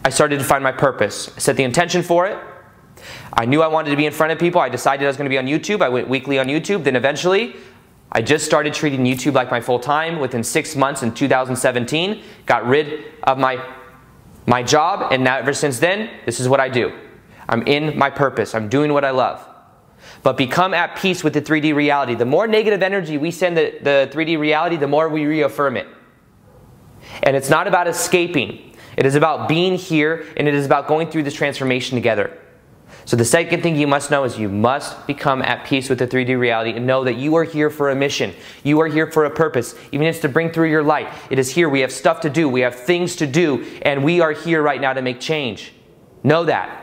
I 0.04 0.10
started 0.10 0.40
to 0.40 0.44
find 0.44 0.64
my 0.64 0.72
purpose. 0.72 1.32
I 1.36 1.40
set 1.40 1.58
the 1.58 1.64
intention 1.64 2.02
for 2.04 2.28
it. 2.28 2.38
I 3.34 3.46
knew 3.46 3.62
I 3.62 3.68
wanted 3.68 3.92
to 3.92 3.96
be 3.96 4.06
in 4.06 4.14
front 4.14 4.32
of 4.32 4.40
people. 4.40 4.62
I 4.62 4.70
decided 4.70 5.06
I 5.06 5.08
was 5.08 5.18
going 5.18 5.26
to 5.26 5.30
be 5.30 5.38
on 5.38 5.46
YouTube. 5.46 5.82
I 5.82 5.90
went 5.90 6.08
weekly 6.08 6.40
on 6.40 6.48
YouTube. 6.48 6.84
Then 6.84 6.96
eventually, 6.96 7.56
I 8.12 8.22
just 8.22 8.46
started 8.46 8.74
treating 8.74 9.06
YouTube 9.06 9.34
like 9.34 9.50
my 9.50 9.62
full 9.62 9.80
time 9.80 10.20
within 10.20 10.44
six 10.44 10.76
months 10.76 11.02
in 11.02 11.14
2017. 11.14 12.22
Got 12.46 12.68
rid 12.68 13.06
of 13.24 13.38
my, 13.38 13.64
my 14.46 14.64
job, 14.64 15.12
and 15.14 15.24
now 15.24 15.38
ever 15.38 15.54
since 15.54 15.80
then, 15.80 16.10
this 16.26 16.40
is 16.40 16.50
what 16.50 16.60
I 16.60 16.68
do. 16.68 16.98
I'm 17.48 17.64
in 17.64 17.98
my 17.98 18.10
purpose, 18.10 18.54
I'm 18.54 18.70
doing 18.70 18.94
what 18.94 19.06
I 19.06 19.12
love. 19.12 19.48
But 20.24 20.38
become 20.38 20.74
at 20.74 20.96
peace 20.98 21.24
with 21.24 21.34
the 21.34 21.42
3D 21.42 21.74
reality. 21.74 22.16
The 22.16 22.26
more 22.26 22.48
negative 22.48 22.84
energy 22.84 23.18
we 23.18 23.32
send 23.32 23.58
the, 23.58 23.78
the 23.82 24.10
3D 24.14 24.38
reality, 24.38 24.78
the 24.78 24.88
more 24.88 25.10
we 25.10 25.26
reaffirm 25.26 25.78
it. 25.78 25.88
And 27.24 27.36
it's 27.36 27.50
not 27.50 27.68
about 27.68 27.88
escaping, 27.88 28.76
it 28.98 29.06
is 29.06 29.16
about 29.16 29.50
being 29.50 29.76
here, 29.76 30.26
and 30.38 30.48
it 30.48 30.54
is 30.54 30.66
about 30.66 30.88
going 30.88 31.10
through 31.10 31.24
this 31.24 31.34
transformation 31.34 31.96
together. 31.96 32.38
So, 33.06 33.18
the 33.18 33.26
second 33.26 33.64
thing 33.64 33.76
you 33.76 33.88
must 33.88 34.12
know 34.12 34.24
is 34.26 34.38
you 34.38 34.48
must 34.48 35.08
become 35.08 35.42
at 35.42 35.66
peace 35.66 35.90
with 35.90 35.98
the 35.98 36.08
3D 36.08 36.38
reality 36.38 36.72
and 36.74 36.86
know 36.86 37.04
that 37.04 37.16
you 37.16 37.36
are 37.36 37.44
here 37.44 37.70
for 37.70 37.90
a 37.90 37.96
mission. 37.96 38.34
You 38.64 38.80
are 38.82 38.88
here 38.88 39.12
for 39.12 39.26
a 39.26 39.30
purpose. 39.30 39.76
Even 39.92 40.06
if 40.06 40.16
it's 40.16 40.22
to 40.22 40.30
bring 40.30 40.52
through 40.52 40.70
your 40.70 40.84
light, 40.84 41.12
it 41.30 41.40
is 41.40 41.50
here. 41.50 41.68
We 41.68 41.80
have 41.82 41.92
stuff 41.92 42.22
to 42.22 42.30
do, 42.30 42.48
we 42.48 42.62
have 42.62 42.76
things 42.76 43.16
to 43.18 43.28
do, 43.28 43.66
and 43.82 44.04
we 44.04 44.22
are 44.22 44.34
here 44.34 44.62
right 44.62 44.80
now 44.80 44.94
to 44.94 45.02
make 45.02 45.20
change. 45.20 45.74
Know 46.24 46.46
that. 46.46 46.81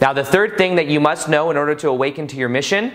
Now, 0.00 0.12
the 0.12 0.24
third 0.24 0.56
thing 0.56 0.76
that 0.76 0.86
you 0.86 1.00
must 1.00 1.28
know 1.28 1.50
in 1.50 1.56
order 1.56 1.74
to 1.76 1.88
awaken 1.88 2.26
to 2.28 2.36
your 2.36 2.48
mission 2.48 2.94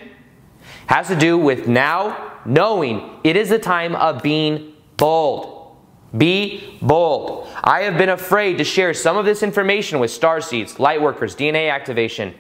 has 0.88 1.08
to 1.08 1.16
do 1.16 1.38
with 1.38 1.68
now 1.68 2.40
knowing 2.46 3.20
it 3.24 3.36
is 3.36 3.50
the 3.50 3.60
time 3.60 3.96
of 3.96 4.24
being 4.24 4.74
bold. 4.98 5.78
Be 6.18 6.78
bold. 6.82 7.48
I 7.64 7.82
have 7.82 7.98
been 7.98 8.10
afraid 8.10 8.58
to 8.58 8.64
share 8.64 8.94
some 8.94 9.16
of 9.16 9.26
this 9.26 9.44
information 9.44 10.00
with 10.00 10.10
star 10.10 10.42
seeds, 10.42 10.80
light 10.80 11.02
workers, 11.02 11.36
DNA 11.36 11.72
activation, 11.72 12.34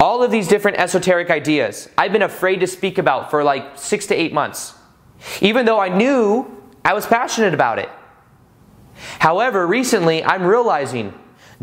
all 0.00 0.22
of 0.22 0.30
these 0.30 0.48
different 0.48 0.78
esoteric 0.78 1.30
ideas. 1.30 1.88
I've 1.96 2.12
been 2.12 2.22
afraid 2.22 2.60
to 2.60 2.66
speak 2.66 2.98
about 2.98 3.30
for 3.30 3.44
like 3.44 3.78
six 3.78 4.06
to 4.06 4.14
eight 4.14 4.32
months, 4.32 4.74
even 5.40 5.64
though 5.64 5.78
I 5.78 5.88
knew 5.88 6.62
I 6.84 6.94
was 6.94 7.06
passionate 7.06 7.54
about 7.54 7.78
it. 7.78 7.88
However, 9.20 9.66
recently 9.66 10.24
I'm 10.24 10.42
realizing 10.42 11.14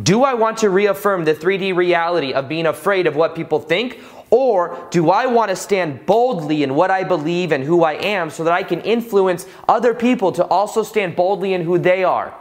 do 0.01 0.23
I 0.23 0.33
want 0.33 0.59
to 0.59 0.69
reaffirm 0.69 1.25
the 1.25 1.35
3D 1.35 1.75
reality 1.75 2.33
of 2.33 2.49
being 2.49 2.65
afraid 2.65 3.05
of 3.05 3.15
what 3.15 3.35
people 3.35 3.59
think? 3.59 3.99
Or 4.31 4.87
do 4.89 5.11
I 5.11 5.27
want 5.27 5.49
to 5.49 5.55
stand 5.55 6.07
boldly 6.07 6.63
in 6.63 6.73
what 6.73 6.89
I 6.89 7.03
believe 7.03 7.51
and 7.51 7.63
who 7.63 7.83
I 7.83 7.93
am 7.93 8.31
so 8.31 8.43
that 8.43 8.53
I 8.53 8.63
can 8.63 8.81
influence 8.81 9.45
other 9.69 9.93
people 9.93 10.31
to 10.31 10.45
also 10.45 10.81
stand 10.81 11.15
boldly 11.15 11.53
in 11.53 11.61
who 11.61 11.77
they 11.77 12.03
are? 12.03 12.35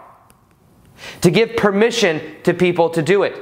To 1.20 1.30
give 1.30 1.56
permission 1.56 2.36
to 2.44 2.54
people 2.54 2.88
to 2.90 3.02
do 3.02 3.24
it. 3.24 3.38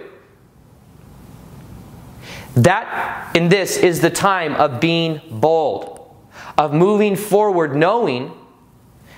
That, 2.57 3.37
in 3.37 3.49
this, 3.49 3.77
is 3.77 4.01
the 4.01 4.11
time 4.11 4.55
of 4.55 4.81
being 4.81 5.21
bold, 5.31 6.13
of 6.59 6.75
moving 6.75 7.15
forward, 7.15 7.77
knowing 7.77 8.33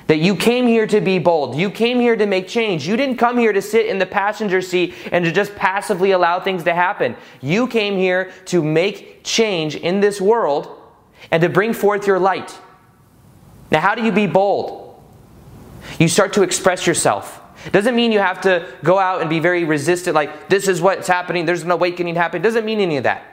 that 0.07 0.19
you 0.19 0.35
came 0.35 0.67
here 0.67 0.87
to 0.87 1.01
be 1.01 1.19
bold. 1.19 1.57
You 1.57 1.71
came 1.71 2.01
here 2.01 2.17
to 2.17 2.27
make 2.27 2.49
change. 2.49 2.87
You 2.87 2.97
didn't 2.97 3.17
come 3.17 3.39
here 3.39 3.53
to 3.53 3.63
sit 3.63 3.87
in 3.87 3.99
the 3.99 4.07
passenger 4.07 4.61
seat 4.61 4.95
and 5.11 5.25
to 5.25 5.33
just 5.33 5.55
passively 5.55 6.11
allow 6.11 6.41
things 6.41 6.65
to 6.65 6.75
happen. 6.75 7.17
You 7.41 7.67
came 7.67 7.97
here 7.97 8.33
to 8.47 8.63
make 8.63 9.25
change 9.25 9.77
in 9.77 10.01
this 10.01 10.21
world 10.21 10.81
and 11.31 11.41
to 11.43 11.49
bring 11.49 11.73
forth 11.73 12.07
your 12.07 12.19
light. 12.19 12.59
Now, 13.71 13.81
how 13.81 13.95
do 13.95 14.03
you 14.03 14.13
be 14.13 14.27
bold? 14.27 15.01
You 15.99 16.09
start 16.09 16.33
to 16.35 16.43
express 16.43 16.87
yourself. 16.87 17.41
Doesn't 17.71 17.95
mean 17.95 18.11
you 18.11 18.19
have 18.19 18.41
to 18.43 18.69
go 18.83 18.99
out 18.99 19.21
and 19.21 19.31
be 19.31 19.39
very 19.39 19.65
resistant, 19.65 20.15
like, 20.15 20.49
this 20.49 20.67
is 20.67 20.81
what's 20.81 21.07
happening, 21.07 21.47
there's 21.47 21.63
an 21.63 21.71
awakening 21.71 22.17
happening. 22.17 22.43
Doesn't 22.43 22.65
mean 22.65 22.81
any 22.81 22.97
of 22.97 23.05
that. 23.05 23.25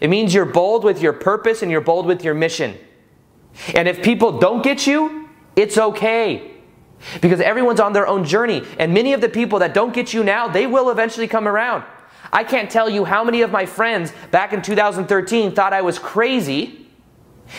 It 0.00 0.08
means 0.08 0.32
you're 0.32 0.44
bold 0.44 0.84
with 0.84 1.02
your 1.02 1.12
purpose 1.12 1.62
and 1.62 1.70
you're 1.70 1.80
bold 1.80 2.06
with 2.06 2.24
your 2.24 2.34
mission. 2.34 2.78
And 3.74 3.88
if 3.88 4.02
people 4.02 4.38
don't 4.38 4.62
get 4.62 4.86
you, 4.86 5.23
it's 5.56 5.78
okay. 5.78 6.52
Because 7.20 7.40
everyone's 7.40 7.80
on 7.80 7.92
their 7.92 8.06
own 8.06 8.24
journey. 8.24 8.62
And 8.78 8.94
many 8.94 9.12
of 9.12 9.20
the 9.20 9.28
people 9.28 9.58
that 9.58 9.74
don't 9.74 9.92
get 9.92 10.14
you 10.14 10.24
now, 10.24 10.48
they 10.48 10.66
will 10.66 10.90
eventually 10.90 11.28
come 11.28 11.46
around. 11.46 11.84
I 12.32 12.44
can't 12.44 12.70
tell 12.70 12.88
you 12.88 13.04
how 13.04 13.22
many 13.22 13.42
of 13.42 13.50
my 13.50 13.66
friends 13.66 14.12
back 14.30 14.52
in 14.52 14.62
2013 14.62 15.52
thought 15.52 15.72
I 15.72 15.82
was 15.82 15.98
crazy 15.98 16.84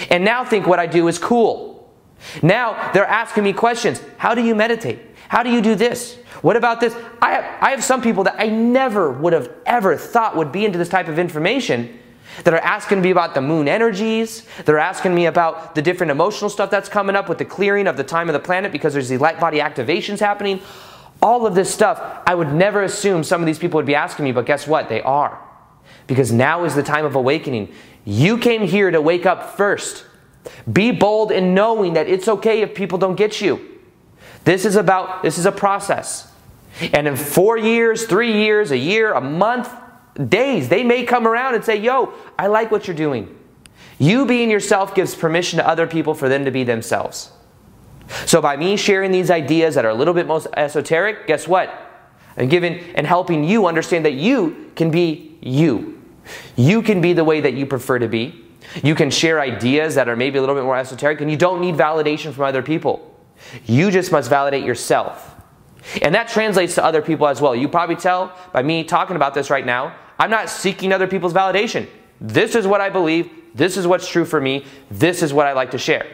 and 0.09 0.25
now 0.25 0.43
think 0.43 0.67
what 0.67 0.79
I 0.79 0.87
do 0.87 1.07
is 1.07 1.19
cool. 1.19 1.93
Now 2.41 2.91
they're 2.91 3.05
asking 3.05 3.43
me 3.43 3.53
questions. 3.53 4.01
How 4.17 4.35
do 4.35 4.43
you 4.43 4.55
meditate? 4.55 4.99
How 5.29 5.43
do 5.43 5.49
you 5.49 5.61
do 5.61 5.75
this? 5.75 6.15
What 6.41 6.55
about 6.55 6.79
this? 6.79 6.95
I 7.21 7.31
have, 7.31 7.63
I 7.63 7.69
have 7.71 7.83
some 7.83 8.01
people 8.01 8.23
that 8.25 8.35
I 8.37 8.47
never 8.47 9.11
would 9.11 9.33
have 9.33 9.51
ever 9.65 9.95
thought 9.95 10.35
would 10.35 10.51
be 10.51 10.65
into 10.65 10.77
this 10.77 10.89
type 10.89 11.07
of 11.07 11.17
information 11.19 11.99
that 12.43 12.53
are 12.53 12.59
asking 12.59 13.01
me 13.01 13.11
about 13.11 13.33
the 13.33 13.41
moon 13.41 13.67
energies. 13.67 14.43
They're 14.65 14.79
asking 14.79 15.15
me 15.15 15.25
about 15.25 15.75
the 15.75 15.81
different 15.81 16.11
emotional 16.11 16.49
stuff 16.49 16.69
that's 16.69 16.89
coming 16.89 17.15
up 17.15 17.29
with 17.29 17.37
the 17.37 17.45
clearing 17.45 17.87
of 17.87 17.97
the 17.97 18.03
time 18.03 18.29
of 18.29 18.33
the 18.33 18.39
planet 18.39 18.71
because 18.71 18.93
there's 18.93 19.09
the 19.09 19.17
light 19.17 19.39
body 19.39 19.59
activations 19.59 20.19
happening. 20.19 20.61
All 21.21 21.47
of 21.47 21.55
this 21.55 21.73
stuff, 21.73 22.01
I 22.27 22.35
would 22.35 22.53
never 22.53 22.83
assume 22.83 23.23
some 23.23 23.41
of 23.41 23.47
these 23.47 23.59
people 23.59 23.77
would 23.77 23.85
be 23.85 23.95
asking 23.95 24.25
me, 24.25 24.31
but 24.31 24.45
guess 24.45 24.67
what? 24.67 24.89
They 24.89 25.01
are. 25.01 25.41
Because 26.07 26.31
now 26.31 26.65
is 26.65 26.75
the 26.75 26.83
time 26.83 27.05
of 27.05 27.15
awakening. 27.15 27.73
You 28.03 28.37
came 28.37 28.67
here 28.67 28.91
to 28.91 29.01
wake 29.01 29.25
up 29.25 29.55
first. 29.57 30.05
Be 30.71 30.91
bold 30.91 31.31
in 31.31 31.53
knowing 31.53 31.93
that 31.93 32.07
it's 32.07 32.27
okay 32.27 32.61
if 32.61 32.75
people 32.75 32.97
don't 32.97 33.15
get 33.15 33.41
you. 33.41 33.79
This 34.43 34.65
is 34.65 34.75
about, 34.75 35.23
this 35.23 35.39
is 35.39 35.45
a 35.47 35.51
process. 35.51 36.31
And 36.93 37.07
in 37.07 37.15
four 37.15 37.57
years, 37.57 38.05
three 38.05 38.33
years, 38.33 38.69
a 38.71 38.77
year, 38.77 39.13
a 39.13 39.21
month, 39.21 39.69
days, 40.15 40.69
they 40.69 40.83
may 40.83 41.03
come 41.03 41.27
around 41.27 41.55
and 41.55 41.63
say, 41.63 41.75
Yo, 41.75 42.13
I 42.37 42.47
like 42.47 42.71
what 42.71 42.87
you're 42.87 42.95
doing. 42.95 43.37
You 43.97 44.25
being 44.25 44.49
yourself 44.49 44.93
gives 44.93 45.15
permission 45.15 45.57
to 45.57 45.67
other 45.67 45.87
people 45.87 46.13
for 46.13 46.27
them 46.27 46.45
to 46.45 46.51
be 46.51 46.63
themselves. 46.63 47.31
So, 48.25 48.41
by 48.41 48.57
me 48.57 48.77
sharing 48.77 49.11
these 49.11 49.31
ideas 49.31 49.75
that 49.75 49.85
are 49.85 49.89
a 49.89 49.95
little 49.95 50.13
bit 50.13 50.27
most 50.27 50.47
esoteric, 50.55 51.27
guess 51.27 51.47
what? 51.47 51.73
I'm 52.37 52.49
giving 52.49 52.79
and 52.95 53.07
helping 53.07 53.43
you 53.43 53.65
understand 53.65 54.05
that 54.05 54.13
you 54.13 54.71
can 54.75 54.91
be 54.91 55.37
you. 55.41 56.01
You 56.55 56.81
can 56.81 57.01
be 57.01 57.13
the 57.13 57.23
way 57.23 57.41
that 57.41 57.53
you 57.53 57.65
prefer 57.65 57.99
to 57.99 58.07
be. 58.07 58.43
You 58.83 58.95
can 58.95 59.09
share 59.09 59.39
ideas 59.39 59.95
that 59.95 60.09
are 60.09 60.15
maybe 60.15 60.37
a 60.37 60.41
little 60.41 60.55
bit 60.55 60.63
more 60.63 60.75
esoteric, 60.75 61.21
and 61.21 61.31
you 61.31 61.37
don't 61.37 61.61
need 61.61 61.75
validation 61.75 62.33
from 62.33 62.43
other 62.43 62.61
people. 62.61 63.15
You 63.65 63.91
just 63.91 64.11
must 64.11 64.29
validate 64.29 64.65
yourself. 64.65 65.35
And 66.01 66.15
that 66.15 66.27
translates 66.27 66.75
to 66.75 66.83
other 66.83 67.01
people 67.01 67.27
as 67.27 67.39
well. 67.39 67.55
You 67.55 67.69
probably 67.69 67.95
tell 67.95 68.35
by 68.51 68.63
me 68.63 68.83
talking 68.83 69.15
about 69.15 69.33
this 69.33 69.49
right 69.49 69.65
now 69.65 69.95
I'm 70.17 70.29
not 70.29 70.49
seeking 70.49 70.91
other 70.91 71.07
people's 71.07 71.33
validation. 71.33 71.87
This 72.21 72.55
is 72.55 72.65
what 72.65 72.81
I 72.81 72.89
believe. 72.89 73.29
This 73.53 73.77
is 73.77 73.87
what's 73.87 74.07
true 74.07 74.25
for 74.25 74.39
me. 74.39 74.65
This 74.89 75.21
is 75.21 75.33
what 75.33 75.47
I 75.47 75.53
like 75.53 75.71
to 75.71 75.77
share. 75.77 76.05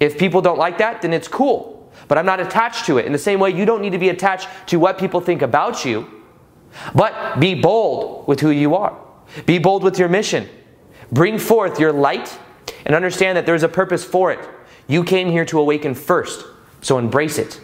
If 0.00 0.18
people 0.18 0.42
don't 0.42 0.58
like 0.58 0.78
that, 0.78 1.02
then 1.02 1.12
it's 1.12 1.28
cool. 1.28 1.92
But 2.08 2.18
I'm 2.18 2.26
not 2.26 2.40
attached 2.40 2.86
to 2.86 2.98
it. 2.98 3.06
In 3.06 3.12
the 3.12 3.18
same 3.18 3.40
way, 3.40 3.50
you 3.50 3.64
don't 3.64 3.80
need 3.82 3.90
to 3.90 3.98
be 3.98 4.08
attached 4.08 4.48
to 4.66 4.78
what 4.78 4.98
people 4.98 5.20
think 5.20 5.42
about 5.42 5.84
you. 5.84 6.22
But 6.94 7.38
be 7.38 7.54
bold 7.54 8.26
with 8.26 8.40
who 8.40 8.50
you 8.50 8.74
are. 8.74 8.98
Be 9.46 9.58
bold 9.58 9.82
with 9.82 9.98
your 9.98 10.08
mission. 10.08 10.48
Bring 11.10 11.38
forth 11.38 11.78
your 11.78 11.92
light 11.92 12.38
and 12.84 12.94
understand 12.94 13.36
that 13.36 13.46
there's 13.46 13.62
a 13.62 13.68
purpose 13.68 14.04
for 14.04 14.32
it. 14.32 14.40
You 14.88 15.04
came 15.04 15.30
here 15.30 15.44
to 15.46 15.60
awaken 15.60 15.94
first, 15.94 16.44
so 16.80 16.98
embrace 16.98 17.38
it. 17.38 17.60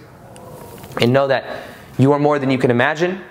And 1.00 1.12
know 1.12 1.26
that 1.28 1.62
you 1.98 2.12
are 2.12 2.18
more 2.18 2.38
than 2.38 2.50
you 2.50 2.58
can 2.58 2.70
imagine. 2.70 3.22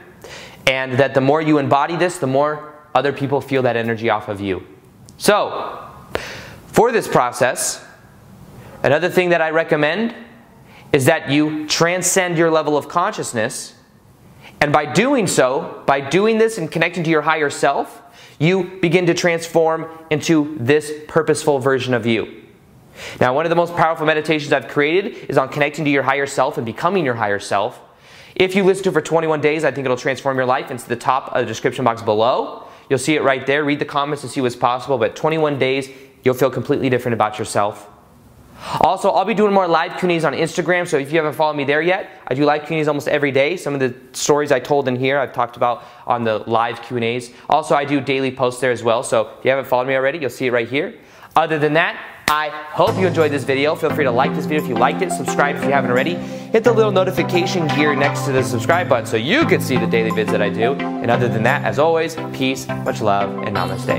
And 0.67 0.93
that 0.93 1.13
the 1.13 1.21
more 1.21 1.41
you 1.41 1.58
embody 1.58 1.95
this, 1.95 2.19
the 2.19 2.27
more 2.27 2.75
other 2.93 3.13
people 3.13 3.41
feel 3.41 3.62
that 3.63 3.75
energy 3.75 4.10
off 4.10 4.27
of 4.27 4.41
you. 4.41 4.65
So, 5.17 5.84
for 6.67 6.91
this 6.91 7.08
process, 7.08 7.84
another 8.84 9.10
thing 9.10 9.30
that 9.30 9.41
I 9.41 9.49
recommend 9.49 10.13
is 10.91 11.06
that 11.06 11.30
you 11.30 11.67
transcend 11.67 12.38
your 12.38 12.51
level 12.51 12.77
of 12.77 12.88
consciousness. 12.88 13.73
And 14.62 14.71
by 14.71 14.86
doing 14.86 15.27
so, 15.27 15.84
by 15.86 16.01
doing 16.01 16.38
this 16.38 16.58
and 16.58 16.71
connecting 16.71 17.03
to 17.03 17.10
your 17.10 17.21
higher 17.21 17.49
self, 17.49 18.01
you 18.39 18.80
begin 18.82 19.06
to 19.08 19.13
transform 19.13 19.88
into 20.10 20.56
this 20.60 20.91
purposeful 21.08 21.60
version 21.60 21.93
of 21.93 22.06
you. 22.06 22.43
Now, 23.19 23.34
one 23.34 23.45
of 23.45 23.49
the 23.49 23.56
most 23.56 23.75
powerful 23.75 24.06
meditations 24.06 24.51
I've 24.53 24.67
created 24.67 25.30
is 25.30 25.38
on 25.38 25.49
connecting 25.49 25.86
to 25.86 25.91
your 25.91 26.03
higher 26.03 26.25
self 26.25 26.58
and 26.58 26.65
becoming 26.65 27.06
your 27.06 27.13
higher 27.13 27.39
self. 27.39 27.80
If 28.39 28.56
you 28.56 28.63
listen 28.63 28.84
to 28.84 28.89
it 28.89 28.93
for 28.93 29.02
21 29.02 29.41
days, 29.41 29.63
I 29.63 29.71
think 29.71 29.86
it'll 29.86 29.97
transform 29.97 30.38
your 30.38 30.45
life. 30.45 30.69
It's 30.69 30.84
the 30.84 30.95
top 30.95 31.34
of 31.34 31.41
the 31.41 31.45
description 31.45 31.84
box 31.84 32.04
below. 32.04 32.67
You'll 32.88 33.00
see 33.00 33.15
it 33.15 33.23
right 33.23 33.43
there. 33.47 33.63
Read 33.63 33.80
the 33.80 33.86
comments 33.86 34.21
to 34.21 34.30
see 34.30 34.41
what's 34.41 34.56
possible. 34.56 35.00
But 35.00 35.15
21 35.15 35.58
days, 35.58 35.89
you'll 36.23 36.36
feel 36.36 36.52
completely 36.52 36.88
different 36.88 37.13
about 37.13 37.39
yourself. 37.39 37.89
Also, 38.82 39.10
I'll 39.10 39.26
be 39.26 39.34
doing 39.34 39.54
more 39.54 39.67
live 39.67 40.00
Q&As 40.00 40.23
on 40.23 40.34
Instagram, 40.34 40.88
so 40.88 40.97
if 40.97 41.12
you 41.12 41.17
haven't 41.17 41.34
followed 41.34 41.56
me 41.56 41.63
there 41.63 41.82
yet, 41.82 42.10
I 42.28 42.34
do 42.34 42.43
live 42.45 42.65
Q&As 42.65 42.88
almost 42.88 43.08
every 43.08 43.32
day. 43.32 43.56
Some 43.58 43.73
of 43.73 43.80
the 43.80 43.95
stories 44.13 44.52
I 44.52 44.60
told 44.60 44.88
in 44.88 44.95
here, 44.95 45.19
I've 45.19 45.34
talked 45.34 45.58
about 45.58 45.84
on 46.06 46.23
the 46.23 46.39
live 46.39 46.82
Q&As. 46.82 47.32
Also, 47.50 47.76
I 47.76 47.86
do 47.86 48.02
daily 48.02 48.32
posts 48.32 48.62
there 48.62 48.71
as 48.71 48.84
well, 48.84 49.04
so 49.04 49.32
if 49.39 49.45
you 49.45 49.52
haven't 49.52 49.67
followed 49.67 49.88
me 49.88 49.95
already, 49.95 50.17
you'll 50.19 50.32
see 50.32 50.47
it 50.47 50.52
right 50.52 50.67
here. 50.67 50.95
Other 51.36 51.60
than 51.60 51.73
that, 51.73 52.04
I 52.29 52.49
hope 52.49 52.99
you 52.99 53.07
enjoyed 53.07 53.31
this 53.31 53.45
video. 53.45 53.73
Feel 53.73 53.89
free 53.95 54.03
to 54.03 54.11
like 54.11 54.35
this 54.35 54.45
video 54.45 54.61
if 54.61 54.67
you 54.67 54.75
liked 54.75 55.01
it, 55.01 55.11
subscribe 55.11 55.55
if 55.55 55.63
you 55.63 55.71
haven't 55.71 55.91
already. 55.91 56.15
Hit 56.15 56.65
the 56.65 56.73
little 56.73 56.91
notification 56.91 57.67
gear 57.69 57.95
next 57.95 58.25
to 58.25 58.33
the 58.33 58.43
subscribe 58.43 58.89
button 58.89 59.05
so 59.05 59.15
you 59.15 59.45
can 59.45 59.61
see 59.61 59.77
the 59.77 59.87
daily 59.87 60.11
vids 60.11 60.31
that 60.31 60.41
I 60.41 60.49
do. 60.49 60.73
And 60.73 61.09
other 61.09 61.29
than 61.29 61.43
that, 61.43 61.63
as 61.63 61.79
always, 61.79 62.17
peace, 62.33 62.67
much 62.67 62.99
love, 62.99 63.29
and 63.47 63.55
namaste. 63.55 63.95